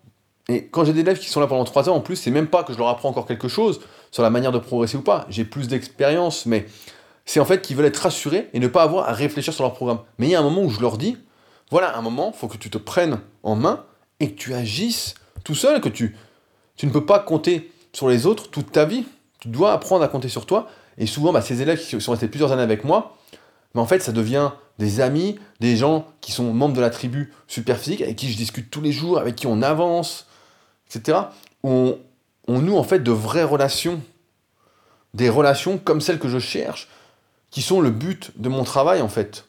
Et 0.48 0.66
quand 0.66 0.84
j'ai 0.84 0.92
des 0.92 1.00
élèves 1.00 1.18
qui 1.18 1.28
sont 1.28 1.40
là 1.40 1.46
pendant 1.46 1.64
3 1.64 1.88
ans, 1.88 1.96
en 1.96 2.00
plus, 2.00 2.16
c'est 2.16 2.30
même 2.30 2.48
pas 2.48 2.62
que 2.62 2.72
je 2.72 2.78
leur 2.78 2.88
apprends 2.88 3.08
encore 3.08 3.26
quelque 3.26 3.48
chose 3.48 3.80
sur 4.10 4.22
la 4.22 4.30
manière 4.30 4.52
de 4.52 4.58
progresser 4.58 4.96
ou 4.96 5.02
pas. 5.02 5.26
J'ai 5.28 5.44
plus 5.44 5.68
d'expérience, 5.68 6.46
mais 6.46 6.66
c'est 7.24 7.40
en 7.40 7.44
fait 7.44 7.62
qu'ils 7.62 7.76
veulent 7.76 7.86
être 7.86 7.98
rassurés 7.98 8.48
et 8.52 8.60
ne 8.60 8.68
pas 8.68 8.82
avoir 8.82 9.08
à 9.08 9.12
réfléchir 9.12 9.52
sur 9.52 9.64
leur 9.64 9.74
programme. 9.74 10.00
Mais 10.18 10.26
il 10.26 10.30
y 10.30 10.34
a 10.34 10.40
un 10.40 10.44
moment 10.44 10.62
où 10.62 10.70
je 10.70 10.80
leur 10.80 10.98
dis 10.98 11.16
voilà, 11.70 11.96
un 11.96 12.02
moment, 12.02 12.32
il 12.34 12.38
faut 12.38 12.48
que 12.48 12.56
tu 12.56 12.68
te 12.68 12.78
prennes 12.78 13.20
en 13.44 13.54
main 13.54 13.84
et 14.18 14.32
que 14.32 14.36
tu 14.36 14.54
agisses 14.54 15.14
tout 15.44 15.54
seul, 15.54 15.80
que 15.80 15.88
tu, 15.88 16.16
tu 16.76 16.86
ne 16.86 16.90
peux 16.90 17.06
pas 17.06 17.20
compter 17.20 17.70
sur 17.92 18.08
les 18.08 18.26
autres 18.26 18.50
toute 18.50 18.72
ta 18.72 18.84
vie. 18.84 19.04
Tu 19.38 19.48
dois 19.48 19.72
apprendre 19.72 20.02
à 20.02 20.08
compter 20.08 20.28
sur 20.28 20.46
toi. 20.46 20.66
Et 20.98 21.06
souvent, 21.06 21.32
bah, 21.32 21.40
ces 21.40 21.62
élèves 21.62 21.80
qui 21.80 22.00
sont 22.00 22.10
restés 22.10 22.28
plusieurs 22.28 22.52
années 22.52 22.62
avec 22.62 22.84
moi, 22.84 23.16
mais 23.74 23.80
en 23.80 23.86
fait, 23.86 24.00
ça 24.00 24.12
devient 24.12 24.50
des 24.78 25.00
amis, 25.00 25.38
des 25.60 25.76
gens 25.76 26.06
qui 26.20 26.32
sont 26.32 26.52
membres 26.52 26.74
de 26.74 26.80
la 26.80 26.90
tribu 26.90 27.32
Superphysique, 27.46 28.00
avec 28.00 28.16
qui 28.16 28.30
je 28.30 28.36
discute 28.36 28.70
tous 28.70 28.80
les 28.80 28.92
jours, 28.92 29.18
avec 29.18 29.36
qui 29.36 29.46
on 29.46 29.62
avance, 29.62 30.26
etc. 30.88 31.18
on 32.52 32.76
en 32.76 32.82
fait 32.82 33.00
de 33.00 33.12
vraies 33.12 33.44
relations, 33.44 34.00
des 35.14 35.28
relations 35.28 35.78
comme 35.78 36.00
celles 36.00 36.18
que 36.18 36.28
je 36.28 36.38
cherche, 36.38 36.88
qui 37.50 37.62
sont 37.62 37.80
le 37.80 37.90
but 37.90 38.32
de 38.36 38.48
mon 38.48 38.64
travail 38.64 39.02
en 39.02 39.08
fait, 39.08 39.46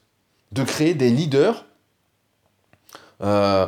de 0.52 0.64
créer 0.64 0.94
des 0.94 1.10
leaders, 1.10 1.66
euh, 3.22 3.68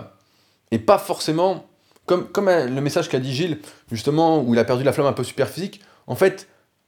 et 0.71 0.79
pas 0.79 0.97
forcément, 0.97 1.65
comme, 2.05 2.27
comme 2.27 2.49
le 2.49 2.81
message 2.81 3.09
qu'a 3.09 3.19
dit 3.19 3.33
Gilles, 3.33 3.59
justement, 3.91 4.41
où 4.41 4.53
il 4.53 4.59
a 4.59 4.63
perdu 4.63 4.83
la 4.83 4.91
flamme 4.91 5.07
un 5.07 5.13
peu 5.13 5.23
superphysique, 5.23 5.81
en 6.07 6.15
fait, 6.15 6.47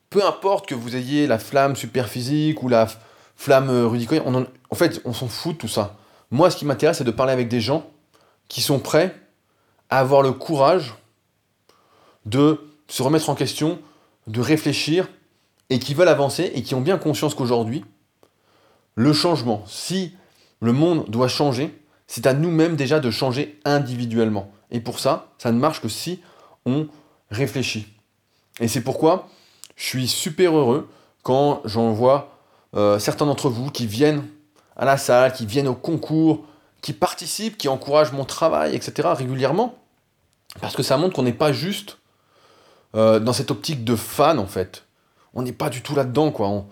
peu 0.09 0.25
importe 0.25 0.67
que 0.67 0.75
vous 0.75 0.95
ayez 0.95 1.27
la 1.27 1.39
flamme 1.39 1.75
superphysique 1.75 2.63
ou 2.63 2.67
la, 2.67 2.87
Flamme, 3.35 3.69
euh, 3.69 3.87
Rudy 3.87 4.07
on 4.25 4.35
en, 4.35 4.75
fait, 4.75 5.01
on 5.05 5.13
s'en 5.13 5.27
fout 5.27 5.53
de 5.53 5.57
tout 5.57 5.67
ça. 5.67 5.95
Moi, 6.31 6.49
ce 6.49 6.57
qui 6.57 6.65
m'intéresse, 6.65 6.97
c'est 6.97 7.03
de 7.03 7.11
parler 7.11 7.33
avec 7.33 7.47
des 7.47 7.61
gens 7.61 7.89
qui 8.47 8.61
sont 8.61 8.79
prêts 8.79 9.15
à 9.89 9.99
avoir 9.99 10.21
le 10.21 10.31
courage 10.31 10.95
de 12.25 12.71
se 12.87 13.03
remettre 13.03 13.29
en 13.29 13.35
question, 13.35 13.79
de 14.27 14.41
réfléchir, 14.41 15.07
et 15.69 15.79
qui 15.79 15.93
veulent 15.93 16.07
avancer, 16.07 16.51
et 16.53 16.63
qui 16.63 16.75
ont 16.75 16.81
bien 16.81 16.97
conscience 16.97 17.33
qu'aujourd'hui, 17.33 17.83
le 18.95 19.13
changement, 19.13 19.63
si 19.67 20.13
le 20.61 20.71
monde 20.71 21.05
doit 21.09 21.27
changer, 21.27 21.77
c'est 22.07 22.27
à 22.27 22.33
nous-mêmes 22.33 22.75
déjà 22.75 22.99
de 22.99 23.11
changer 23.11 23.59
individuellement. 23.65 24.51
Et 24.71 24.79
pour 24.79 24.99
ça, 24.99 25.31
ça 25.37 25.51
ne 25.51 25.59
marche 25.59 25.81
que 25.81 25.89
si 25.89 26.21
on 26.65 26.87
réfléchit. 27.31 27.87
Et 28.59 28.67
c'est 28.67 28.81
pourquoi 28.81 29.27
je 29.75 29.83
suis 29.83 30.07
super 30.07 30.55
heureux 30.55 30.89
quand 31.23 31.61
j'en 31.65 31.91
vois 31.91 32.39
euh, 32.75 32.99
certains 32.99 33.25
d'entre 33.25 33.49
vous 33.49 33.69
qui 33.69 33.87
viennent 33.87 34.25
à 34.77 34.85
la 34.85 34.97
salle, 34.97 35.33
qui 35.33 35.45
viennent 35.45 35.67
au 35.67 35.75
concours, 35.75 36.45
qui 36.81 36.93
participent, 36.93 37.57
qui 37.57 37.67
encouragent 37.67 38.11
mon 38.11 38.25
travail, 38.25 38.75
etc. 38.75 39.09
régulièrement. 39.13 39.75
Parce 40.61 40.75
que 40.75 40.83
ça 40.83 40.97
montre 40.97 41.15
qu'on 41.15 41.23
n'est 41.23 41.33
pas 41.33 41.51
juste 41.51 41.97
euh, 42.95 43.19
dans 43.19 43.33
cette 43.33 43.51
optique 43.51 43.83
de 43.83 43.95
fan, 43.95 44.39
en 44.39 44.45
fait. 44.45 44.85
On 45.33 45.41
n'est 45.41 45.51
pas 45.51 45.69
du 45.69 45.81
tout 45.81 45.95
là-dedans, 45.95 46.31
quoi. 46.31 46.47
On, 46.47 46.65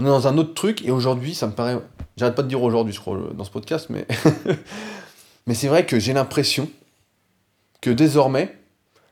est 0.00 0.04
dans 0.04 0.26
un 0.26 0.36
autre 0.36 0.52
truc, 0.52 0.84
et 0.84 0.90
aujourd'hui, 0.90 1.34
ça 1.34 1.46
me 1.46 1.52
paraît... 1.52 1.78
J'arrête 2.16 2.34
pas 2.34 2.42
de 2.42 2.48
dire 2.48 2.62
aujourd'hui, 2.62 2.92
je 2.92 3.00
crois, 3.00 3.18
dans 3.32 3.44
ce 3.44 3.50
podcast, 3.50 3.86
mais... 3.88 4.06
mais 5.46 5.54
c'est 5.54 5.68
vrai 5.68 5.86
que 5.86 5.98
j'ai 5.98 6.12
l'impression 6.12 6.68
que 7.80 7.88
désormais, 7.88 8.58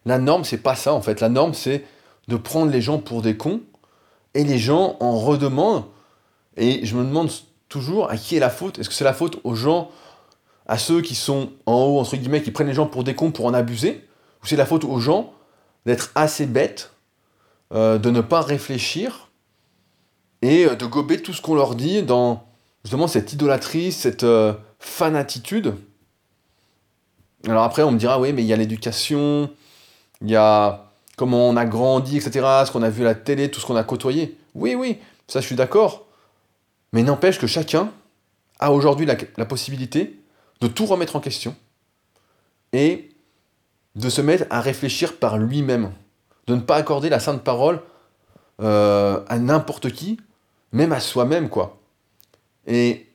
la 0.05 0.19
norme, 0.19 0.45
c'est 0.45 0.59
pas 0.59 0.75
ça, 0.75 0.93
en 0.93 1.01
fait. 1.01 1.21
La 1.21 1.31
norme, 1.31 1.55
c'est 1.55 1.85
de 2.29 2.37
prendre 2.37 2.71
les 2.71 2.83
gens 2.83 2.99
pour 2.99 3.23
des 3.23 3.37
cons, 3.37 3.63
et 4.35 4.45
les 4.45 4.59
gens 4.59 4.97
en 5.01 5.19
redemandent. 5.19 5.85
Et 6.57 6.85
je 6.85 6.97
me 6.97 7.05
demande 7.05 7.31
toujours 7.69 8.11
à 8.11 8.17
qui 8.17 8.37
est 8.37 8.41
la 8.41 8.51
faute. 8.51 8.79
Est-ce 8.79 8.91
que 8.91 8.95
c'est 8.95 9.05
la 9.05 9.15
faute 9.15 9.41
aux 9.45 9.55
gens, 9.55 9.91
à 10.67 10.77
ceux 10.77 11.01
qui 11.01 11.15
sont 11.15 11.51
en 11.65 11.77
haut, 11.77 11.99
entre 11.99 12.17
guillemets, 12.17 12.43
qui 12.43 12.51
prennent 12.51 12.67
les 12.67 12.75
gens 12.75 12.87
pour 12.87 13.05
des 13.05 13.15
cons 13.15 13.31
pour 13.31 13.47
en 13.47 13.55
abuser 13.55 14.07
Ou 14.43 14.47
c'est 14.47 14.57
la 14.57 14.67
faute 14.67 14.85
aux 14.85 15.01
gens 15.01 15.33
d'être 15.87 16.11
assez 16.15 16.47
bêtes, 16.47 16.93
euh, 17.73 17.99
de 17.99 18.11
ne 18.11 18.21
pas 18.21 18.41
réfléchir 18.41 19.31
et 20.43 20.67
euh, 20.67 20.75
de 20.75 20.87
gober 20.87 21.23
tout 21.23 21.33
ce 21.33 21.41
qu'on 21.41 21.55
leur 21.55 21.75
dit 21.75 22.03
dans 22.03 22.47
justement 22.85 23.07
cette 23.07 23.33
idolâtrie, 23.33 23.93
cette 23.93 24.25
euh, 24.25 24.53
fanatitude 24.79 25.75
Alors 27.47 27.65
après, 27.65 27.83
on 27.83 27.93
me 27.93 27.99
dira, 27.99 28.21
oui, 28.21 28.33
mais 28.33 28.43
il 28.43 28.47
y 28.47 28.53
a 28.53 28.57
l'éducation, 28.57 29.51
il 30.21 30.31
y 30.31 30.37
a 30.37 30.91
comment 31.17 31.49
on 31.49 31.57
a 31.57 31.67
grandi, 31.67 32.17
etc., 32.17 32.47
ce 32.67 32.71
qu'on 32.73 32.83
a 32.83 32.91
vu 32.91 33.03
à 33.03 33.07
la 33.07 33.15
télé, 33.15 33.51
tout 33.51 33.61
ce 33.61 33.67
qu'on 33.67 33.77
a 33.77 33.85
côtoyé. 33.85 34.39
Oui, 34.55 34.75
oui, 34.75 34.99
ça 35.29 35.41
je 35.41 35.47
suis 35.47 35.57
d'accord. 35.57 36.07
Mais 36.93 37.03
n'empêche 37.03 37.39
que 37.39 37.47
chacun 37.47 37.93
a 38.59 38.73
aujourd'hui 38.73 39.07
la, 39.07 39.45
possibilité 39.45 40.19
de 40.61 40.67
tout 40.67 40.87
remettre 40.87 41.17
en 41.17 41.21
question 41.21 41.55
et 42.73 43.10
de 43.97 44.09
se 44.09 44.21
mettre 44.21 44.45
à 44.51 44.61
réfléchir 44.61 45.17
par 45.17 45.39
lui-même, 45.39 45.93
de 46.47 46.55
ne 46.55 46.61
pas 46.61 46.77
accorder 46.77 47.09
la 47.09 47.21
sainte 47.21 47.43
parole 47.43 47.81
euh, 48.63 49.21
à 49.29 49.39
n'importe 49.39 49.91
qui, 49.91 50.19
même 50.73 50.93
à 50.93 51.01
soi-même, 51.01 51.49
quoi. 51.49 51.79
Et 52.67 53.07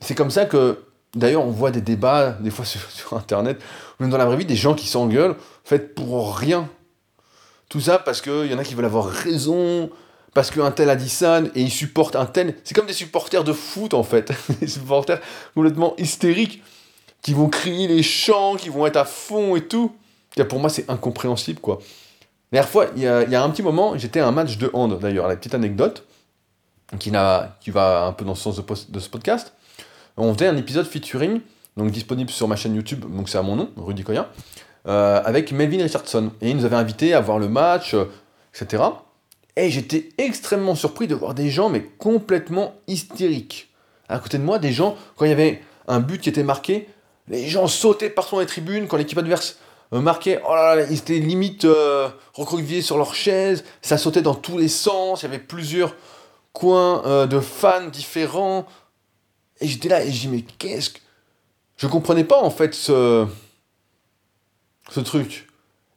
c'est 0.00 0.14
comme 0.14 0.30
ça 0.30 0.44
que, 0.44 0.78
d'ailleurs, 1.14 1.44
on 1.44 1.50
voit 1.50 1.70
des 1.70 1.80
débats, 1.80 2.32
des 2.40 2.50
fois 2.50 2.64
sur, 2.64 2.90
sur 2.90 3.14
Internet, 3.14 3.60
même 4.00 4.10
dans 4.10 4.18
la 4.18 4.26
vraie 4.26 4.36
vie, 4.36 4.44
des 4.44 4.56
gens 4.56 4.74
qui 4.74 4.86
s'engueulent, 4.86 5.32
en 5.32 5.68
fait, 5.68 5.94
pour 5.94 6.36
rien. 6.36 6.68
Tout 7.68 7.80
ça 7.80 7.98
parce 7.98 8.20
qu'il 8.20 8.46
y 8.46 8.54
en 8.54 8.58
a 8.58 8.64
qui 8.64 8.74
veulent 8.74 8.84
avoir 8.84 9.06
raison, 9.06 9.90
parce 10.34 10.50
qu'un 10.50 10.70
tel 10.70 10.90
a 10.90 10.96
dit 10.96 11.08
ça, 11.08 11.40
et 11.54 11.62
ils 11.62 11.70
supportent 11.70 12.16
un 12.16 12.26
tel. 12.26 12.54
C'est 12.62 12.74
comme 12.74 12.86
des 12.86 12.92
supporters 12.92 13.42
de 13.42 13.52
foot, 13.52 13.94
en 13.94 14.02
fait. 14.02 14.32
des 14.60 14.66
supporters 14.66 15.20
complètement 15.54 15.94
hystériques. 15.96 16.62
Qui 17.22 17.34
vont 17.34 17.48
crier 17.48 17.88
les 17.88 18.02
chants, 18.02 18.56
qui 18.56 18.68
vont 18.68 18.86
être 18.86 18.96
à 18.96 19.04
fond 19.04 19.56
et 19.56 19.62
tout. 19.62 19.92
Pour 20.48 20.60
moi, 20.60 20.68
c'est 20.68 20.88
incompréhensible, 20.90 21.60
quoi. 21.60 21.78
La 22.52 22.60
dernière 22.60 22.70
fois, 22.70 22.86
il 22.94 23.02
y, 23.02 23.06
a, 23.06 23.42
un 23.42 23.50
petit 23.50 23.62
moment, 23.62 23.98
j'étais 23.98 24.20
à 24.20 24.28
un 24.28 24.32
match 24.32 24.56
de 24.58 24.70
hand, 24.72 24.98
d'ailleurs, 25.00 25.26
la 25.26 25.36
petite 25.36 25.54
anecdote, 25.54 26.06
qui, 26.98 27.10
qui 27.60 27.70
va 27.70 28.06
un 28.06 28.12
peu 28.12 28.24
dans 28.24 28.32
le 28.32 28.36
sens 28.36 28.56
de, 28.56 29.00
ce 29.00 29.08
podcast. 29.08 29.52
On 30.16 30.32
faisait 30.32 30.46
un 30.46 30.56
épisode 30.56 30.86
featuring, 30.86 31.40
donc 31.76 31.90
disponible 31.90 32.30
sur 32.30 32.46
ma 32.46 32.54
chaîne 32.56 32.74
YouTube, 32.74 33.04
donc 33.14 33.28
c'est 33.28 33.38
à 33.38 33.42
mon 33.42 33.56
nom, 33.56 33.70
Rudy 33.76 34.04
Koya, 34.04 34.30
euh, 34.86 35.20
avec 35.24 35.50
Melvin 35.52 35.82
Richardson. 35.82 36.30
Et 36.40 36.50
il 36.50 36.56
nous 36.56 36.64
avait 36.64 36.76
invité 36.76 37.14
à 37.14 37.20
voir 37.20 37.38
le 37.38 37.48
match, 37.48 37.94
euh, 37.94 38.04
etc. 38.54 38.84
Et 39.56 39.70
j'étais 39.70 40.10
extrêmement 40.16 40.74
surpris 40.74 41.08
de 41.08 41.14
voir 41.14 41.34
des 41.34 41.50
gens, 41.50 41.68
mais 41.68 41.82
complètement 41.98 42.74
hystériques. 42.86 43.70
À 44.08 44.18
côté 44.18 44.38
de 44.38 44.44
moi, 44.44 44.58
des 44.58 44.72
gens, 44.72 44.96
quand 45.16 45.24
il 45.24 45.30
y 45.30 45.32
avait 45.32 45.62
un 45.88 45.98
but 46.00 46.20
qui 46.20 46.28
était 46.28 46.44
marqué, 46.44 46.88
les 47.28 47.48
gens 47.48 47.66
sautaient 47.66 48.10
partout 48.10 48.36
dans 48.36 48.40
les 48.40 48.46
tribunes, 48.46 48.86
quand 48.86 48.96
l'équipe 48.96 49.18
adverse 49.18 49.58
euh, 49.92 50.00
marquait, 50.00 50.40
oh 50.46 50.54
là 50.54 50.76
là, 50.76 50.86
ils 50.90 50.98
étaient 50.98 51.18
limite 51.18 51.64
euh, 51.64 52.08
recroquevillés 52.34 52.82
sur 52.82 52.98
leur 52.98 53.14
chaise, 53.14 53.64
ça 53.82 53.98
sautait 53.98 54.22
dans 54.22 54.34
tous 54.34 54.58
les 54.58 54.68
sens, 54.68 55.22
il 55.22 55.26
y 55.26 55.28
avait 55.28 55.38
plusieurs 55.38 55.94
coins 56.52 57.04
euh, 57.06 57.26
de 57.26 57.40
fans 57.40 57.86
différents. 57.86 58.66
Et 59.60 59.68
j'étais 59.68 59.88
là 59.88 60.04
et 60.04 60.10
je 60.10 60.20
dis, 60.20 60.28
mais 60.28 60.42
qu'est-ce 60.42 60.90
que. 60.90 60.98
Je 61.76 61.86
comprenais 61.86 62.24
pas 62.24 62.40
en 62.40 62.50
fait 62.50 62.74
ce. 62.74 63.26
ce 64.90 65.00
truc. 65.00 65.46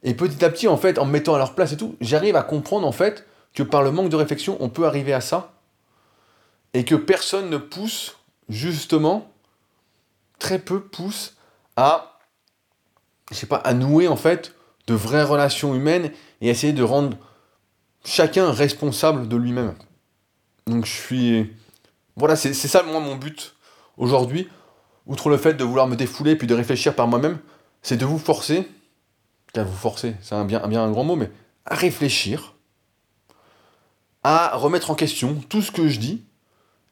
Et 0.03 0.13
petit 0.13 0.43
à 0.43 0.49
petit, 0.49 0.67
en 0.67 0.77
fait, 0.77 0.97
en 0.97 1.05
me 1.05 1.11
mettant 1.11 1.35
à 1.35 1.37
leur 1.37 1.55
place 1.55 1.71
et 1.73 1.77
tout, 1.77 1.95
j'arrive 2.01 2.35
à 2.35 2.43
comprendre 2.43 2.85
en 2.87 2.91
fait 2.91 3.25
que 3.53 3.63
par 3.63 3.81
le 3.81 3.91
manque 3.91 4.09
de 4.09 4.15
réflexion, 4.15 4.57
on 4.59 4.69
peut 4.69 4.85
arriver 4.85 5.13
à 5.13 5.21
ça. 5.21 5.53
Et 6.73 6.85
que 6.85 6.95
personne 6.95 7.49
ne 7.49 7.57
pousse, 7.57 8.17
justement, 8.47 9.31
très 10.39 10.59
peu 10.59 10.81
pousse 10.81 11.35
à, 11.75 12.19
je 13.31 13.35
sais 13.35 13.45
pas, 13.45 13.57
à 13.57 13.73
nouer 13.73 14.07
en 14.07 14.15
fait 14.15 14.55
de 14.87 14.93
vraies 14.93 15.23
relations 15.23 15.75
humaines 15.75 16.11
et 16.41 16.49
essayer 16.49 16.73
de 16.73 16.83
rendre 16.83 17.17
chacun 18.03 18.51
responsable 18.51 19.27
de 19.27 19.35
lui-même. 19.35 19.75
Donc 20.65 20.85
je 20.85 20.91
suis... 20.91 21.53
Voilà, 22.15 22.35
c'est 22.35 22.53
ça 22.53 22.83
moi 22.83 22.99
mon 22.99 23.15
but 23.15 23.55
aujourd'hui, 23.97 24.49
outre 25.05 25.29
le 25.29 25.37
fait 25.37 25.53
de 25.53 25.63
vouloir 25.63 25.87
me 25.87 25.95
défouler 25.95 26.35
puis 26.35 26.47
de 26.47 26.55
réfléchir 26.55 26.95
par 26.95 27.07
moi-même, 27.07 27.39
c'est 27.81 27.97
de 27.97 28.05
vous 28.05 28.19
forcer, 28.19 28.67
à 29.55 29.63
vous 29.63 29.75
forcer, 29.75 30.15
c'est 30.21 30.35
un 30.35 30.45
bien, 30.45 30.65
bien 30.67 30.83
un 30.83 30.91
grand 30.91 31.03
mot, 31.03 31.15
mais 31.15 31.31
à 31.65 31.75
réfléchir, 31.75 32.55
à 34.23 34.55
remettre 34.57 34.91
en 34.91 34.95
question 34.95 35.35
tout 35.47 35.61
ce 35.61 35.71
que 35.71 35.87
je 35.87 35.99
dis 35.99 36.23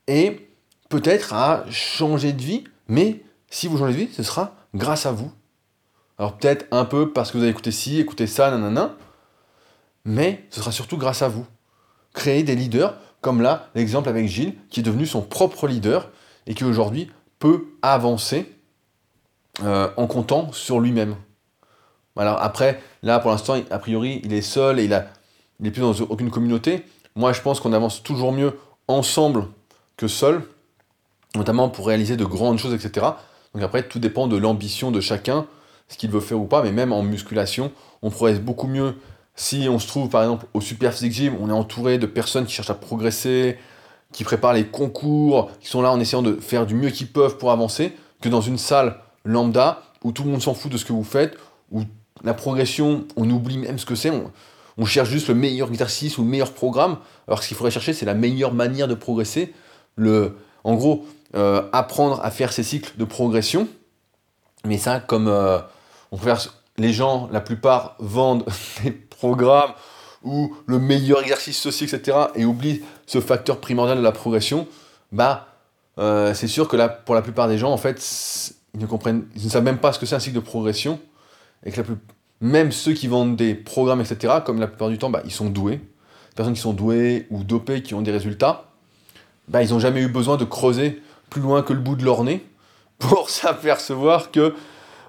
et 0.07 0.49
peut-être 0.89 1.33
à 1.33 1.65
changer 1.69 2.31
de 2.31 2.41
vie, 2.41 2.63
mais 2.87 3.21
si 3.49 3.67
vous 3.67 3.77
changez 3.77 3.93
de 3.93 3.97
vie, 3.97 4.13
ce 4.13 4.23
sera 4.23 4.55
grâce 4.75 5.05
à 5.05 5.11
vous. 5.11 5.31
Alors 6.17 6.37
peut-être 6.37 6.65
un 6.71 6.85
peu 6.85 7.11
parce 7.11 7.31
que 7.31 7.37
vous 7.37 7.43
avez 7.43 7.51
écouté 7.51 7.71
ci, 7.71 7.99
écouté 7.99 8.27
ça, 8.27 8.49
nanana, 8.51 8.95
mais 10.05 10.45
ce 10.49 10.59
sera 10.59 10.71
surtout 10.71 10.97
grâce 10.97 11.21
à 11.21 11.27
vous. 11.27 11.45
Créer 12.13 12.43
des 12.43 12.55
leaders, 12.55 12.97
comme 13.21 13.41
là, 13.41 13.69
l'exemple 13.75 14.09
avec 14.09 14.27
Gilles, 14.27 14.55
qui 14.69 14.79
est 14.79 14.83
devenu 14.83 15.05
son 15.05 15.21
propre 15.21 15.67
leader 15.67 16.09
et 16.47 16.55
qui 16.55 16.63
aujourd'hui 16.63 17.11
peut 17.39 17.65
avancer 17.81 18.51
euh, 19.63 19.89
en 19.97 20.07
comptant 20.07 20.51
sur 20.51 20.79
lui-même. 20.79 21.15
Alors 22.15 22.41
après, 22.41 22.81
là 23.03 23.19
pour 23.19 23.31
l'instant, 23.31 23.55
a 23.69 23.79
priori, 23.79 24.21
il 24.23 24.33
est 24.33 24.41
seul 24.41 24.79
et 24.79 24.85
il, 24.85 24.93
a, 24.93 25.07
il 25.59 25.67
est 25.67 25.71
plus 25.71 25.81
dans 25.81 25.93
aucune 25.93 26.31
communauté. 26.31 26.83
Moi, 27.15 27.33
je 27.33 27.41
pense 27.41 27.59
qu'on 27.59 27.73
avance 27.73 28.01
toujours 28.01 28.31
mieux 28.31 28.57
ensemble 28.87 29.47
que 29.97 30.07
seul, 30.07 30.43
notamment 31.35 31.69
pour 31.69 31.87
réaliser 31.87 32.17
de 32.17 32.25
grandes 32.25 32.57
choses, 32.57 32.73
etc. 32.73 33.07
Donc 33.53 33.63
après, 33.63 33.87
tout 33.87 33.99
dépend 33.99 34.27
de 34.27 34.37
l'ambition 34.37 34.91
de 34.91 35.01
chacun, 35.01 35.47
ce 35.87 35.97
qu'il 35.97 36.09
veut 36.09 36.19
faire 36.19 36.39
ou 36.39 36.45
pas, 36.45 36.63
mais 36.63 36.71
même 36.71 36.91
en 36.91 37.01
musculation, 37.01 37.71
on 38.01 38.09
progresse 38.09 38.39
beaucoup 38.39 38.67
mieux 38.67 38.95
si 39.37 39.67
on 39.69 39.77
se 39.79 39.87
trouve 39.87 40.09
par 40.09 40.23
exemple 40.23 40.47
au 40.53 40.61
Super 40.61 40.91
Physique 40.91 41.13
Gym, 41.13 41.37
on 41.39 41.49
est 41.49 41.53
entouré 41.53 41.99
de 41.99 42.07
personnes 42.07 42.45
qui 42.45 42.53
cherchent 42.53 42.71
à 42.71 42.75
progresser, 42.75 43.57
qui 44.11 44.23
préparent 44.23 44.53
les 44.53 44.65
concours, 44.65 45.51
qui 45.61 45.67
sont 45.67 45.81
là 45.81 45.91
en 45.91 45.99
essayant 45.99 46.23
de 46.23 46.33
faire 46.33 46.65
du 46.65 46.73
mieux 46.73 46.89
qu'ils 46.89 47.07
peuvent 47.07 47.37
pour 47.37 47.51
avancer, 47.51 47.93
que 48.19 48.29
dans 48.29 48.41
une 48.41 48.57
salle 48.57 48.99
lambda 49.23 49.83
où 50.03 50.11
tout 50.11 50.23
le 50.23 50.31
monde 50.31 50.41
s'en 50.41 50.55
fout 50.55 50.71
de 50.71 50.77
ce 50.77 50.85
que 50.85 50.91
vous 50.91 51.03
faites, 51.03 51.37
où 51.71 51.83
la 52.23 52.33
progression, 52.33 53.05
on 53.15 53.29
oublie 53.29 53.59
même 53.59 53.77
ce 53.77 53.85
que 53.85 53.93
c'est, 53.95 54.11
on 54.77 54.85
cherche 54.85 55.09
juste 55.09 55.27
le 55.27 55.35
meilleur 55.35 55.69
exercice 55.69 56.17
ou 56.17 56.23
le 56.23 56.29
meilleur 56.29 56.51
programme, 56.51 56.97
alors 57.27 57.43
ce 57.43 57.47
qu'il 57.47 57.57
faudrait 57.57 57.71
chercher, 57.71 57.93
c'est 57.93 58.05
la 58.05 58.15
meilleure 58.15 58.53
manière 58.53 58.87
de 58.87 58.95
progresser. 58.95 59.53
Le, 59.95 60.35
en 60.63 60.75
gros, 60.75 61.05
euh, 61.35 61.63
apprendre 61.73 62.19
à 62.23 62.31
faire 62.31 62.53
ces 62.53 62.63
cycles 62.63 62.93
de 62.97 63.05
progression. 63.05 63.67
Mais 64.65 64.77
ça, 64.77 64.99
comme 64.99 65.27
euh, 65.27 65.59
on 66.11 66.17
les 66.77 66.93
gens, 66.93 67.29
la 67.31 67.41
plupart, 67.41 67.95
vendent 67.99 68.45
des 68.83 68.91
programmes 68.91 69.71
ou 70.23 70.55
le 70.65 70.79
meilleur 70.79 71.21
exercice 71.21 71.59
ceci, 71.59 71.85
etc., 71.85 72.17
et 72.35 72.45
oublient 72.45 72.81
ce 73.05 73.21
facteur 73.21 73.59
primordial 73.59 73.97
de 73.97 74.03
la 74.03 74.11
progression, 74.11 74.67
bah, 75.11 75.47
euh, 75.99 76.33
c'est 76.33 76.47
sûr 76.47 76.67
que 76.67 76.75
là, 76.75 76.89
pour 76.89 77.15
la 77.15 77.21
plupart 77.21 77.47
des 77.47 77.57
gens, 77.57 77.71
en 77.71 77.77
fait, 77.77 78.53
ils 78.73 78.79
ne 78.81 78.85
comprennent, 78.85 79.25
ils 79.35 79.45
ne 79.45 79.49
savent 79.49 79.63
même 79.63 79.79
pas 79.79 79.93
ce 79.93 79.99
que 79.99 80.05
c'est 80.05 80.15
un 80.15 80.19
cycle 80.19 80.35
de 80.35 80.41
progression, 80.41 80.99
et 81.65 81.71
que 81.71 81.77
la 81.77 81.83
plus, 81.83 81.95
même 82.41 82.71
ceux 82.71 82.93
qui 82.93 83.07
vendent 83.07 83.35
des 83.35 83.55
programmes, 83.55 84.01
etc., 84.01 84.35
comme 84.45 84.59
la 84.59 84.67
plupart 84.67 84.89
du 84.89 84.97
temps, 84.97 85.09
bah, 85.09 85.21
ils 85.25 85.31
sont 85.31 85.49
doués. 85.49 85.81
Personnes 86.35 86.53
qui 86.53 86.61
sont 86.61 86.73
douées 86.73 87.25
ou 87.31 87.43
dopées, 87.43 87.81
qui 87.81 87.93
ont 87.95 88.01
des 88.01 88.11
résultats, 88.11 88.66
bah, 89.47 89.63
ils 89.63 89.71
n'ont 89.71 89.79
jamais 89.79 90.01
eu 90.01 90.07
besoin 90.07 90.37
de 90.37 90.45
creuser 90.45 91.01
plus 91.29 91.41
loin 91.41 91.61
que 91.61 91.73
le 91.73 91.79
bout 91.79 91.95
de 91.95 92.05
leur 92.05 92.23
nez 92.23 92.45
pour 92.99 93.29
s'apercevoir 93.29 94.31
que 94.31 94.53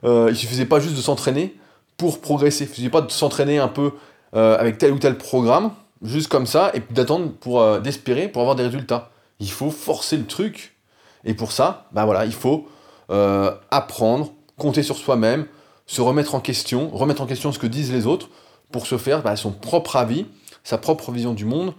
euh, 0.05 0.29
il 0.31 0.37
suffisait 0.37 0.67
pas 0.67 0.81
juste 0.81 0.97
de 0.97 1.01
s'entraîner 1.01 1.57
pour 1.97 2.21
progresser. 2.21 2.65
Il 2.65 2.69
suffisait 2.69 2.91
pas 2.91 3.01
de 3.01 3.11
s'entraîner 3.11 3.59
un 3.59 3.69
peu 3.69 3.93
euh, 4.37 4.59
avec 4.59 4.79
tel 4.79 4.93
ou 4.93 4.99
tel 4.99 5.19
programme, 5.19 5.73
juste 6.03 6.29
comme 6.29 6.47
ça, 6.47 6.71
et 6.75 6.83
d'attendre 6.91 7.33
pour 7.33 7.61
euh, 7.61 7.81
d'espérer 7.81 8.29
pour 8.29 8.43
avoir 8.43 8.57
des 8.57 8.63
résultats. 8.63 9.11
Il 9.41 9.51
faut 9.51 9.71
forcer 9.71 10.17
le 10.17 10.27
truc. 10.27 10.77
Et 11.25 11.35
pour 11.35 11.53
ça, 11.53 11.87
bah 11.93 12.05
voilà, 12.05 12.25
il 12.25 12.33
faut 12.33 12.69
euh, 13.11 13.55
apprendre, 13.71 14.33
compter 14.57 14.83
sur 14.83 14.97
soi-même, 14.97 15.47
se 15.87 16.01
remettre 16.01 16.35
en 16.35 16.41
question, 16.41 16.91
remettre 16.91 17.23
en 17.23 17.27
question 17.27 17.53
ce 17.53 17.59
que 17.59 17.67
disent 17.67 17.93
les 17.93 18.07
autres, 18.07 18.29
pour 18.71 18.87
se 18.87 18.99
faire 18.99 19.23
bah, 19.23 19.35
son 19.37 19.51
propre 19.51 19.97
avis, 19.97 20.27
sa 20.63 20.79
propre 20.79 21.11
vision 21.11 21.33
du 21.33 21.45
monde, 21.45 21.73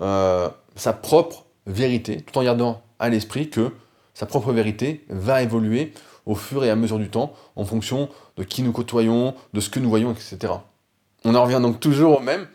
euh, 0.00 0.48
sa 0.76 0.92
propre 0.92 1.44
vérité, 1.66 2.20
tout 2.20 2.38
en 2.38 2.42
gardant 2.42 2.82
à 2.98 3.08
l'esprit 3.08 3.50
que 3.50 3.72
sa 4.14 4.26
propre 4.26 4.52
vérité 4.52 5.04
va 5.08 5.42
évoluer 5.42 5.92
au 6.26 6.34
fur 6.34 6.64
et 6.64 6.70
à 6.70 6.76
mesure 6.76 6.98
du 6.98 7.08
temps, 7.08 7.32
en 7.56 7.64
fonction 7.64 8.08
de 8.36 8.44
qui 8.44 8.62
nous 8.62 8.72
côtoyons, 8.72 9.34
de 9.52 9.60
ce 9.60 9.70
que 9.70 9.80
nous 9.80 9.88
voyons, 9.88 10.12
etc. 10.12 10.52
On 11.24 11.34
en 11.34 11.42
revient 11.42 11.60
donc 11.60 11.80
toujours 11.80 12.18
au 12.18 12.20
même. 12.20 12.46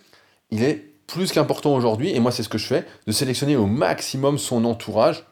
Il 0.51 0.63
est 0.63 0.93
plus 1.07 1.31
qu'important 1.31 1.75
aujourd'hui, 1.75 2.11
et 2.11 2.19
moi 2.19 2.31
c'est 2.31 2.43
ce 2.43 2.49
que 2.49 2.57
je 2.57 2.67
fais, 2.67 2.85
de 3.05 3.11
sélectionner 3.11 3.55
au 3.55 3.65
maximum 3.65 4.37
son 4.37 4.65
entourage, 4.65 5.25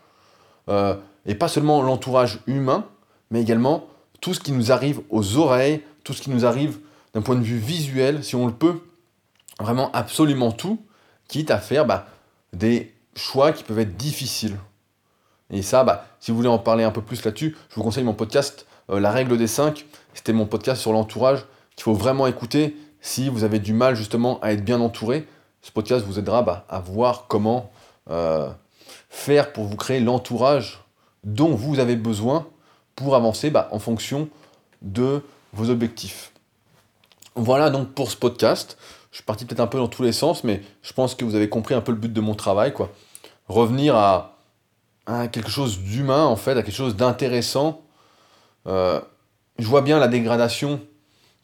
euh, 0.70 0.96
et 1.26 1.36
pas 1.36 1.48
seulement 1.48 1.82
l'entourage 1.82 2.40
humain, 2.48 2.86
mais 3.32 3.42
également 3.42 3.88
tout 4.22 4.34
ce 4.34 4.40
qui 4.40 4.52
nous 4.52 4.72
arrive 4.72 5.02
aux 5.10 5.38
oreilles, 5.38 5.82
tout 6.04 6.14
ce 6.14 6.22
qui 6.22 6.30
nous 6.30 6.46
arrive 6.46 6.80
d'un 7.14 7.22
point 7.22 7.36
de 7.36 7.44
vue 7.44 7.58
visuel, 7.58 8.24
si 8.24 8.36
on 8.36 8.48
le 8.48 8.54
peut, 8.54 8.82
vraiment 9.60 9.92
absolument 9.94 10.52
tout, 10.52 10.80
quitte 11.28 11.52
à 11.52 11.58
faire 11.58 11.86
bah, 11.86 12.08
des 12.54 12.93
choix 13.16 13.52
qui 13.52 13.64
peuvent 13.64 13.80
être 13.80 13.96
difficiles. 13.98 14.58
Et 15.50 15.62
ça, 15.62 15.84
bah, 15.84 16.06
si 16.20 16.32
vous 16.32 16.38
voulez 16.38 16.50
en 16.50 16.58
parler 16.58 16.84
un 16.84 16.92
peu 16.92 17.02
plus 17.02 17.24
là-dessus, 17.24 17.56
je 17.70 17.76
vous 17.76 17.84
conseille 17.84 18.04
mon 18.04 18.14
podcast 18.14 18.66
euh, 18.90 19.00
La 19.00 19.12
règle 19.12 19.38
des 19.38 19.48
5. 19.48 19.86
C'était 20.14 20.34
mon 20.34 20.46
podcast 20.46 20.82
sur 20.82 20.94
l'entourage 20.94 21.46
qu'il 21.76 21.84
faut 21.84 21.94
vraiment 21.94 22.28
écouter 22.28 22.76
si 23.02 23.30
vous 23.30 23.44
avez 23.44 23.60
du 23.60 23.74
mal 23.74 23.96
justement 23.96 24.40
à 24.42 24.52
être 24.54 24.64
bien 24.64 24.80
entouré. 24.80 25.28
Ce 25.62 25.72
podcast 25.72 26.06
vous 26.06 26.20
aidera 26.20 26.42
bah, 26.42 26.66
à 26.70 26.80
voir 26.80 27.28
comment 27.28 27.72
euh, 28.10 28.50
faire 29.10 29.54
pour 29.54 29.66
vous 29.66 29.76
créer 29.76 30.00
l'entourage 30.00 30.84
dont 31.24 31.56
vous 31.56 31.80
avez 31.80 31.96
besoin 31.96 32.48
pour 32.96 33.16
avancer 33.16 33.50
bah, 33.50 33.70
en 33.72 33.80
fonction 33.80 34.30
de 34.82 35.22
vos 35.54 35.70
objectifs. 35.70 36.32
Voilà 37.36 37.70
donc 37.70 37.94
pour 37.94 38.12
ce 38.12 38.18
podcast. 38.18 38.78
Je 39.14 39.20
suis 39.20 39.24
parti 39.24 39.46
peut-être 39.46 39.62
un 39.62 39.68
peu 39.68 39.78
dans 39.78 39.88
tous 39.88 40.02
les 40.02 40.12
sens, 40.12 40.44
mais 40.44 40.62
je 40.82 40.92
pense 40.92 41.14
que 41.14 41.24
vous 41.24 41.36
avez 41.36 41.48
compris 41.48 41.76
un 41.76 41.82
peu 41.82 41.92
le 41.92 41.98
but 41.98 42.12
de 42.12 42.20
mon 42.20 42.34
travail. 42.34 42.74
Quoi. 42.74 42.92
Revenir 43.48 43.96
à, 43.96 44.36
quelque 45.32 45.50
chose 45.50 45.80
d'humain, 45.80 46.26
en 46.26 46.36
fait, 46.36 46.58
à 46.58 46.64
quelque 46.64 46.76
chose 46.76 46.96
d'intéressant. 46.96 47.82
Euh, 48.68 49.00
je 49.60 49.68
vois 49.68 49.82
bien 49.82 50.00
la 50.00 50.08
dégradation 50.08 50.82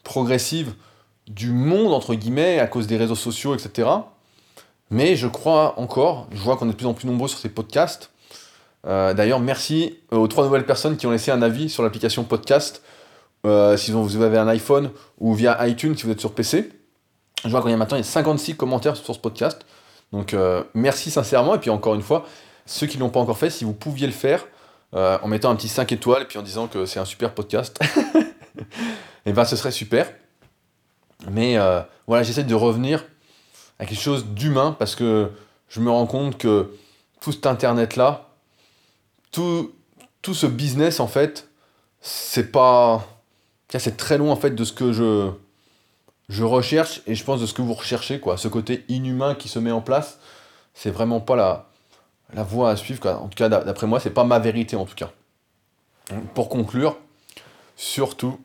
progressive 0.02 0.74
du 1.28 1.52
monde, 1.52 1.94
entre 1.94 2.14
guillemets, 2.14 2.58
à 2.58 2.66
cause 2.66 2.86
des 2.86 2.96
réseaux 2.96 3.14
sociaux, 3.14 3.54
etc. 3.54 3.88
Mais 4.90 5.14
je 5.14 5.28
crois 5.28 5.78
encore, 5.78 6.26
je 6.32 6.42
vois 6.42 6.56
qu'on 6.56 6.66
est 6.66 6.72
de 6.72 6.76
plus 6.76 6.86
en 6.86 6.94
plus 6.94 7.06
nombreux 7.06 7.28
sur 7.28 7.38
ces 7.38 7.50
podcasts, 7.50 8.10
euh, 8.86 9.14
d'ailleurs, 9.14 9.40
merci 9.40 9.98
aux 10.10 10.26
trois 10.26 10.44
nouvelles 10.44 10.66
personnes 10.66 10.96
qui 10.96 11.06
ont 11.06 11.10
laissé 11.10 11.30
un 11.30 11.42
avis 11.42 11.68
sur 11.68 11.82
l'application 11.82 12.24
podcast. 12.24 12.82
Euh, 13.46 13.76
si 13.76 13.90
vous 13.90 14.20
avez 14.20 14.36
un 14.36 14.48
iPhone 14.48 14.90
ou 15.18 15.32
via 15.32 15.66
iTunes 15.66 15.96
si 15.96 16.04
vous 16.04 16.12
êtes 16.12 16.20
sur 16.20 16.34
PC. 16.34 16.70
Je 17.44 17.48
vois 17.48 17.62
qu'il 17.62 17.70
y 17.70 17.74
a 17.74 17.76
maintenant 17.76 17.96
il 17.96 18.00
y 18.00 18.02
a 18.02 18.10
56 18.10 18.56
commentaires 18.56 18.96
sur 18.96 19.14
ce 19.14 19.20
podcast. 19.20 19.64
Donc 20.12 20.34
euh, 20.34 20.62
merci 20.74 21.10
sincèrement. 21.10 21.54
Et 21.54 21.58
puis 21.58 21.70
encore 21.70 21.94
une 21.94 22.02
fois, 22.02 22.26
ceux 22.66 22.86
qui 22.86 22.96
ne 22.96 23.02
l'ont 23.02 23.10
pas 23.10 23.20
encore 23.20 23.38
fait, 23.38 23.50
si 23.50 23.64
vous 23.64 23.72
pouviez 23.72 24.06
le 24.06 24.12
faire, 24.12 24.46
euh, 24.94 25.18
en 25.22 25.28
mettant 25.28 25.50
un 25.50 25.56
petit 25.56 25.68
5 25.68 25.90
étoiles 25.92 26.22
et 26.22 26.24
puis 26.26 26.38
en 26.38 26.42
disant 26.42 26.66
que 26.66 26.86
c'est 26.86 27.00
un 27.00 27.04
super 27.04 27.32
podcast. 27.34 27.78
et 29.26 29.32
ben 29.32 29.44
ce 29.44 29.56
serait 29.56 29.70
super. 29.70 30.12
Mais 31.30 31.58
euh, 31.58 31.80
voilà, 32.06 32.22
j'essaie 32.22 32.44
de 32.44 32.54
revenir 32.54 33.04
à 33.78 33.86
quelque 33.86 34.00
chose 34.00 34.26
d'humain 34.26 34.76
parce 34.78 34.94
que 34.94 35.30
je 35.68 35.80
me 35.80 35.90
rends 35.90 36.06
compte 36.06 36.38
que 36.38 36.74
tout 37.20 37.32
cet 37.32 37.46
internet 37.46 37.96
là, 37.96 38.30
tout, 39.30 39.72
tout 40.22 40.34
ce 40.34 40.46
business 40.46 41.00
en 41.00 41.06
fait, 41.06 41.48
c'est 42.00 42.50
pas. 42.50 43.06
C'est 43.72 43.96
très 43.96 44.18
loin 44.18 44.32
en 44.32 44.36
fait 44.36 44.50
de 44.50 44.64
ce 44.64 44.72
que 44.72 44.92
je, 44.92 45.30
je 46.30 46.44
recherche 46.44 47.02
et 47.08 47.16
je 47.16 47.24
pense 47.24 47.40
de 47.40 47.46
ce 47.46 47.52
que 47.52 47.60
vous 47.60 47.74
recherchez, 47.74 48.20
quoi. 48.20 48.36
Ce 48.36 48.46
côté 48.46 48.84
inhumain 48.88 49.34
qui 49.34 49.48
se 49.48 49.58
met 49.58 49.72
en 49.72 49.80
place, 49.80 50.20
c'est 50.74 50.90
vraiment 50.90 51.20
pas 51.20 51.34
la, 51.34 51.68
la 52.32 52.44
voie 52.44 52.70
à 52.70 52.76
suivre. 52.76 53.04
En 53.08 53.26
tout 53.26 53.36
cas, 53.36 53.48
d'après 53.48 53.88
moi, 53.88 53.98
c'est 53.98 54.10
pas 54.10 54.22
ma 54.22 54.38
vérité 54.38 54.76
en 54.76 54.86
tout 54.86 54.94
cas. 54.94 55.10
Pour 56.34 56.48
conclure, 56.48 56.96
surtout, 57.74 58.38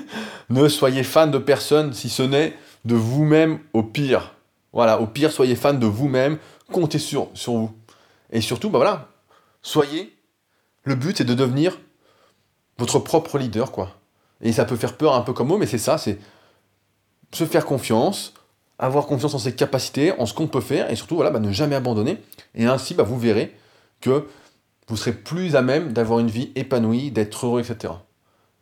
ne 0.50 0.68
soyez 0.68 1.04
fan 1.04 1.30
de 1.30 1.38
personne 1.38 1.92
si 1.92 2.08
ce 2.08 2.24
n'est 2.24 2.56
de 2.84 2.96
vous-même 2.96 3.60
au 3.72 3.84
pire. 3.84 4.34
Voilà, 4.72 5.00
au 5.00 5.06
pire, 5.06 5.30
soyez 5.30 5.54
fan 5.54 5.78
de 5.78 5.86
vous-même, 5.86 6.38
comptez 6.72 6.98
sur, 6.98 7.28
vous. 7.46 7.72
Et 8.30 8.40
surtout, 8.40 8.68
bah 8.68 9.08
soyez. 9.62 10.12
Le 10.82 10.96
but, 10.96 11.18
c'est 11.18 11.24
de 11.24 11.34
devenir 11.34 11.78
votre 12.78 12.98
propre 12.98 13.38
leader, 13.38 13.70
quoi. 13.70 13.96
Et 14.40 14.52
ça 14.52 14.64
peut 14.64 14.76
faire 14.76 14.96
peur 14.96 15.14
un 15.14 15.20
peu 15.20 15.32
comme 15.32 15.48
mot, 15.48 15.58
mais 15.58 15.66
c'est 15.66 15.78
ça, 15.78 15.98
se 17.32 17.44
faire 17.44 17.66
confiance, 17.66 18.34
avoir 18.78 19.06
confiance 19.06 19.34
en 19.34 19.38
ses 19.38 19.54
capacités, 19.54 20.12
en 20.18 20.26
ce 20.26 20.34
qu'on 20.34 20.46
peut 20.46 20.60
faire, 20.60 20.90
et 20.90 20.96
surtout, 20.96 21.16
voilà, 21.16 21.30
bah, 21.30 21.40
ne 21.40 21.52
jamais 21.52 21.76
abandonner. 21.76 22.18
Et 22.54 22.66
ainsi, 22.66 22.94
bah, 22.94 23.02
vous 23.02 23.18
verrez 23.18 23.56
que 24.00 24.26
vous 24.86 24.96
serez 24.96 25.12
plus 25.12 25.56
à 25.56 25.62
même 25.62 25.92
d'avoir 25.92 26.20
une 26.20 26.28
vie 26.28 26.52
épanouie, 26.54 27.10
d'être 27.10 27.46
heureux, 27.46 27.60
etc. 27.60 27.92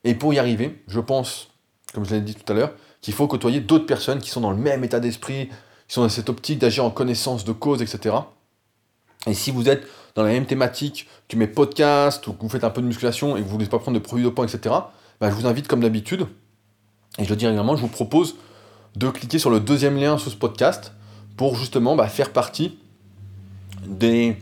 Et 0.05 0.14
pour 0.14 0.35
y 0.35 0.38
arriver, 0.38 0.83
je 0.88 1.00
pense, 1.00 1.48
comme 1.94 2.05
je 2.05 2.14
l'ai 2.14 2.20
dit 2.20 2.35
tout 2.35 2.50
à 2.52 2.57
l'heure, 2.57 2.72
qu'il 3.00 3.14
faut 3.14 3.26
côtoyer 3.29 3.61
d'autres 3.61 3.87
personnes 3.87 4.18
qui 4.18 4.31
sont 4.31 4.40
dans 4.40 4.50
le 4.50 4.57
même 4.57 4.83
état 4.83 5.00
d'esprit, 5.00 5.48
qui 5.87 5.94
sont 5.94 6.02
dans 6.02 6.09
cette 6.09 6.29
optique 6.29 6.59
d'agir 6.59 6.85
en 6.85 6.90
connaissance 6.90 7.44
de 7.44 7.52
cause, 7.52 7.83
etc. 7.83 8.16
Et 9.26 9.35
si 9.35 9.50
vous 9.50 9.68
êtes 9.68 9.87
dans 10.14 10.22
la 10.22 10.31
même 10.31 10.46
thématique 10.46 11.09
que 11.29 11.37
mes 11.37 11.46
podcasts, 11.46 12.26
ou 12.26 12.33
que 12.33 12.42
vous 12.42 12.48
faites 12.48 12.64
un 12.64 12.70
peu 12.70 12.81
de 12.81 12.87
musculation 12.87 13.37
et 13.37 13.40
que 13.40 13.44
vous 13.44 13.50
ne 13.50 13.52
voulez 13.52 13.66
pas 13.66 13.79
prendre 13.79 13.98
de 13.98 14.02
produits 14.02 14.24
dopants, 14.24 14.44
etc., 14.44 14.74
bah, 15.20 15.31
je 15.31 15.35
vous 15.35 15.46
invite 15.46 15.68
comme 15.68 15.81
d'habitude, 15.81 16.26
et 17.18 17.24
je 17.24 17.31
le 17.31 17.37
dis 17.37 17.46
régulièrement, 17.46 17.76
je 17.76 17.83
vous 17.83 17.88
propose 17.88 18.37
de 18.97 19.11
cliquer 19.11 19.39
sur 19.39 19.51
le 19.51 19.61
deuxième 19.61 19.97
lien 19.97 20.19
sous 20.19 20.31
ce 20.31 20.37
podcast 20.37 20.93
pour 21.37 21.55
justement 21.55 21.97
bah, 21.97 22.09
faire 22.09 22.33
partie 22.33 22.79
des 23.87 24.37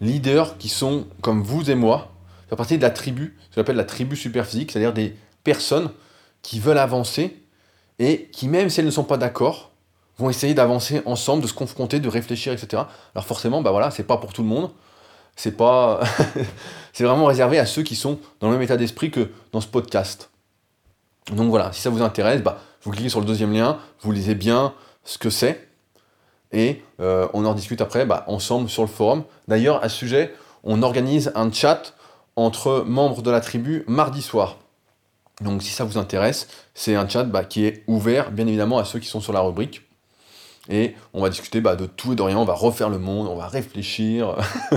leaders 0.00 0.56
qui 0.58 0.68
sont 0.68 1.06
comme 1.20 1.42
vous 1.42 1.70
et 1.70 1.74
moi, 1.74 2.12
faire 2.48 2.56
partie 2.56 2.76
de 2.78 2.82
la 2.82 2.90
tribu, 2.90 3.36
ce 3.50 3.56
qu'on 3.56 3.60
appelle 3.62 3.76
la 3.76 3.84
tribu 3.84 4.16
superphysique, 4.16 4.70
c'est-à-dire 4.70 4.92
des 4.92 5.16
personnes 5.42 5.90
qui 6.42 6.60
veulent 6.60 6.78
avancer 6.78 7.42
et 7.98 8.28
qui, 8.32 8.46
même 8.46 8.70
si 8.70 8.80
elles 8.80 8.86
ne 8.86 8.90
sont 8.90 9.04
pas 9.04 9.16
d'accord, 9.16 9.72
vont 10.18 10.30
essayer 10.30 10.54
d'avancer 10.54 11.02
ensemble, 11.04 11.42
de 11.42 11.48
se 11.48 11.54
confronter, 11.54 11.98
de 11.98 12.08
réfléchir, 12.08 12.52
etc. 12.52 12.84
Alors 13.14 13.26
forcément, 13.26 13.60
bah 13.60 13.72
voilà, 13.72 13.90
c'est 13.90 14.04
pas 14.04 14.16
pour 14.18 14.32
tout 14.32 14.42
le 14.42 14.48
monde. 14.48 14.70
C'est 15.34 15.56
pas, 15.56 16.00
c'est 16.92 17.04
vraiment 17.04 17.26
réservé 17.26 17.58
à 17.58 17.66
ceux 17.66 17.82
qui 17.82 17.96
sont 17.96 18.18
dans 18.40 18.48
le 18.48 18.54
même 18.54 18.62
état 18.62 18.76
d'esprit 18.76 19.10
que 19.10 19.30
dans 19.52 19.60
ce 19.60 19.66
podcast. 19.66 20.30
Donc 21.32 21.50
voilà, 21.50 21.72
si 21.72 21.82
ça 21.82 21.90
vous 21.90 22.02
intéresse, 22.02 22.42
bah, 22.42 22.60
vous 22.86 22.92
cliquez 22.92 23.08
sur 23.08 23.18
le 23.18 23.26
deuxième 23.26 23.52
lien, 23.52 23.78
vous 24.00 24.12
lisez 24.12 24.36
bien 24.36 24.72
ce 25.02 25.18
que 25.18 25.28
c'est, 25.28 25.68
et 26.52 26.84
euh, 27.00 27.26
on 27.34 27.44
en 27.44 27.52
discute 27.52 27.80
après 27.80 28.06
bah, 28.06 28.24
ensemble 28.28 28.68
sur 28.70 28.82
le 28.82 28.88
forum. 28.88 29.24
D'ailleurs, 29.48 29.82
à 29.82 29.88
ce 29.88 29.96
sujet, 29.96 30.32
on 30.62 30.84
organise 30.84 31.32
un 31.34 31.50
chat 31.50 31.94
entre 32.36 32.84
membres 32.86 33.22
de 33.22 33.30
la 33.32 33.40
tribu 33.40 33.82
mardi 33.88 34.22
soir. 34.22 34.58
Donc 35.40 35.64
si 35.64 35.70
ça 35.70 35.82
vous 35.82 35.98
intéresse, 35.98 36.46
c'est 36.74 36.94
un 36.94 37.08
chat 37.08 37.24
bah, 37.24 37.42
qui 37.42 37.64
est 37.64 37.82
ouvert 37.88 38.30
bien 38.30 38.46
évidemment 38.46 38.78
à 38.78 38.84
ceux 38.84 39.00
qui 39.00 39.08
sont 39.08 39.20
sur 39.20 39.32
la 39.32 39.40
rubrique. 39.40 39.82
Et 40.68 40.94
on 41.12 41.22
va 41.22 41.28
discuter 41.28 41.60
bah, 41.60 41.74
de 41.74 41.86
tout 41.86 42.12
et 42.12 42.16
de 42.16 42.22
rien, 42.22 42.38
on 42.38 42.44
va 42.44 42.54
refaire 42.54 42.88
le 42.88 42.98
monde, 42.98 43.26
on 43.26 43.36
va 43.36 43.48
réfléchir, 43.48 44.36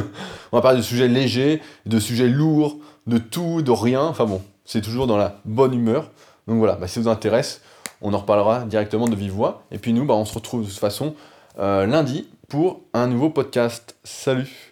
on 0.51 0.57
va 0.57 0.61
parler 0.63 0.79
de 0.79 0.83
sujets 0.83 1.07
légers, 1.07 1.61
de 1.85 1.99
sujets 1.99 2.27
lourds, 2.27 2.77
de 3.05 3.19
tout, 3.19 3.61
de 3.61 3.71
rien, 3.71 4.01
enfin 4.01 4.25
bon, 4.25 4.41
c'est 4.65 4.81
toujours 4.81 5.05
dans 5.05 5.17
la 5.17 5.39
bonne 5.45 5.75
humeur. 5.75 6.09
Donc 6.47 6.57
voilà, 6.57 6.73
bah, 6.73 6.87
si 6.87 6.95
ça 6.95 7.01
vous 7.01 7.07
intéresse, 7.07 7.61
on 8.01 8.13
en 8.13 8.17
reparlera 8.17 8.65
directement 8.65 9.07
de 9.07 9.15
vive 9.15 9.33
voix. 9.33 9.63
Et 9.71 9.77
puis 9.77 9.93
nous, 9.93 10.05
bah, 10.05 10.15
on 10.15 10.25
se 10.25 10.33
retrouve 10.33 10.63
de 10.63 10.67
toute 10.69 10.79
façon 10.79 11.15
euh, 11.57 11.85
lundi 11.85 12.29
pour 12.47 12.81
un 12.93 13.07
nouveau 13.07 13.29
podcast. 13.29 13.95
Salut 14.03 14.68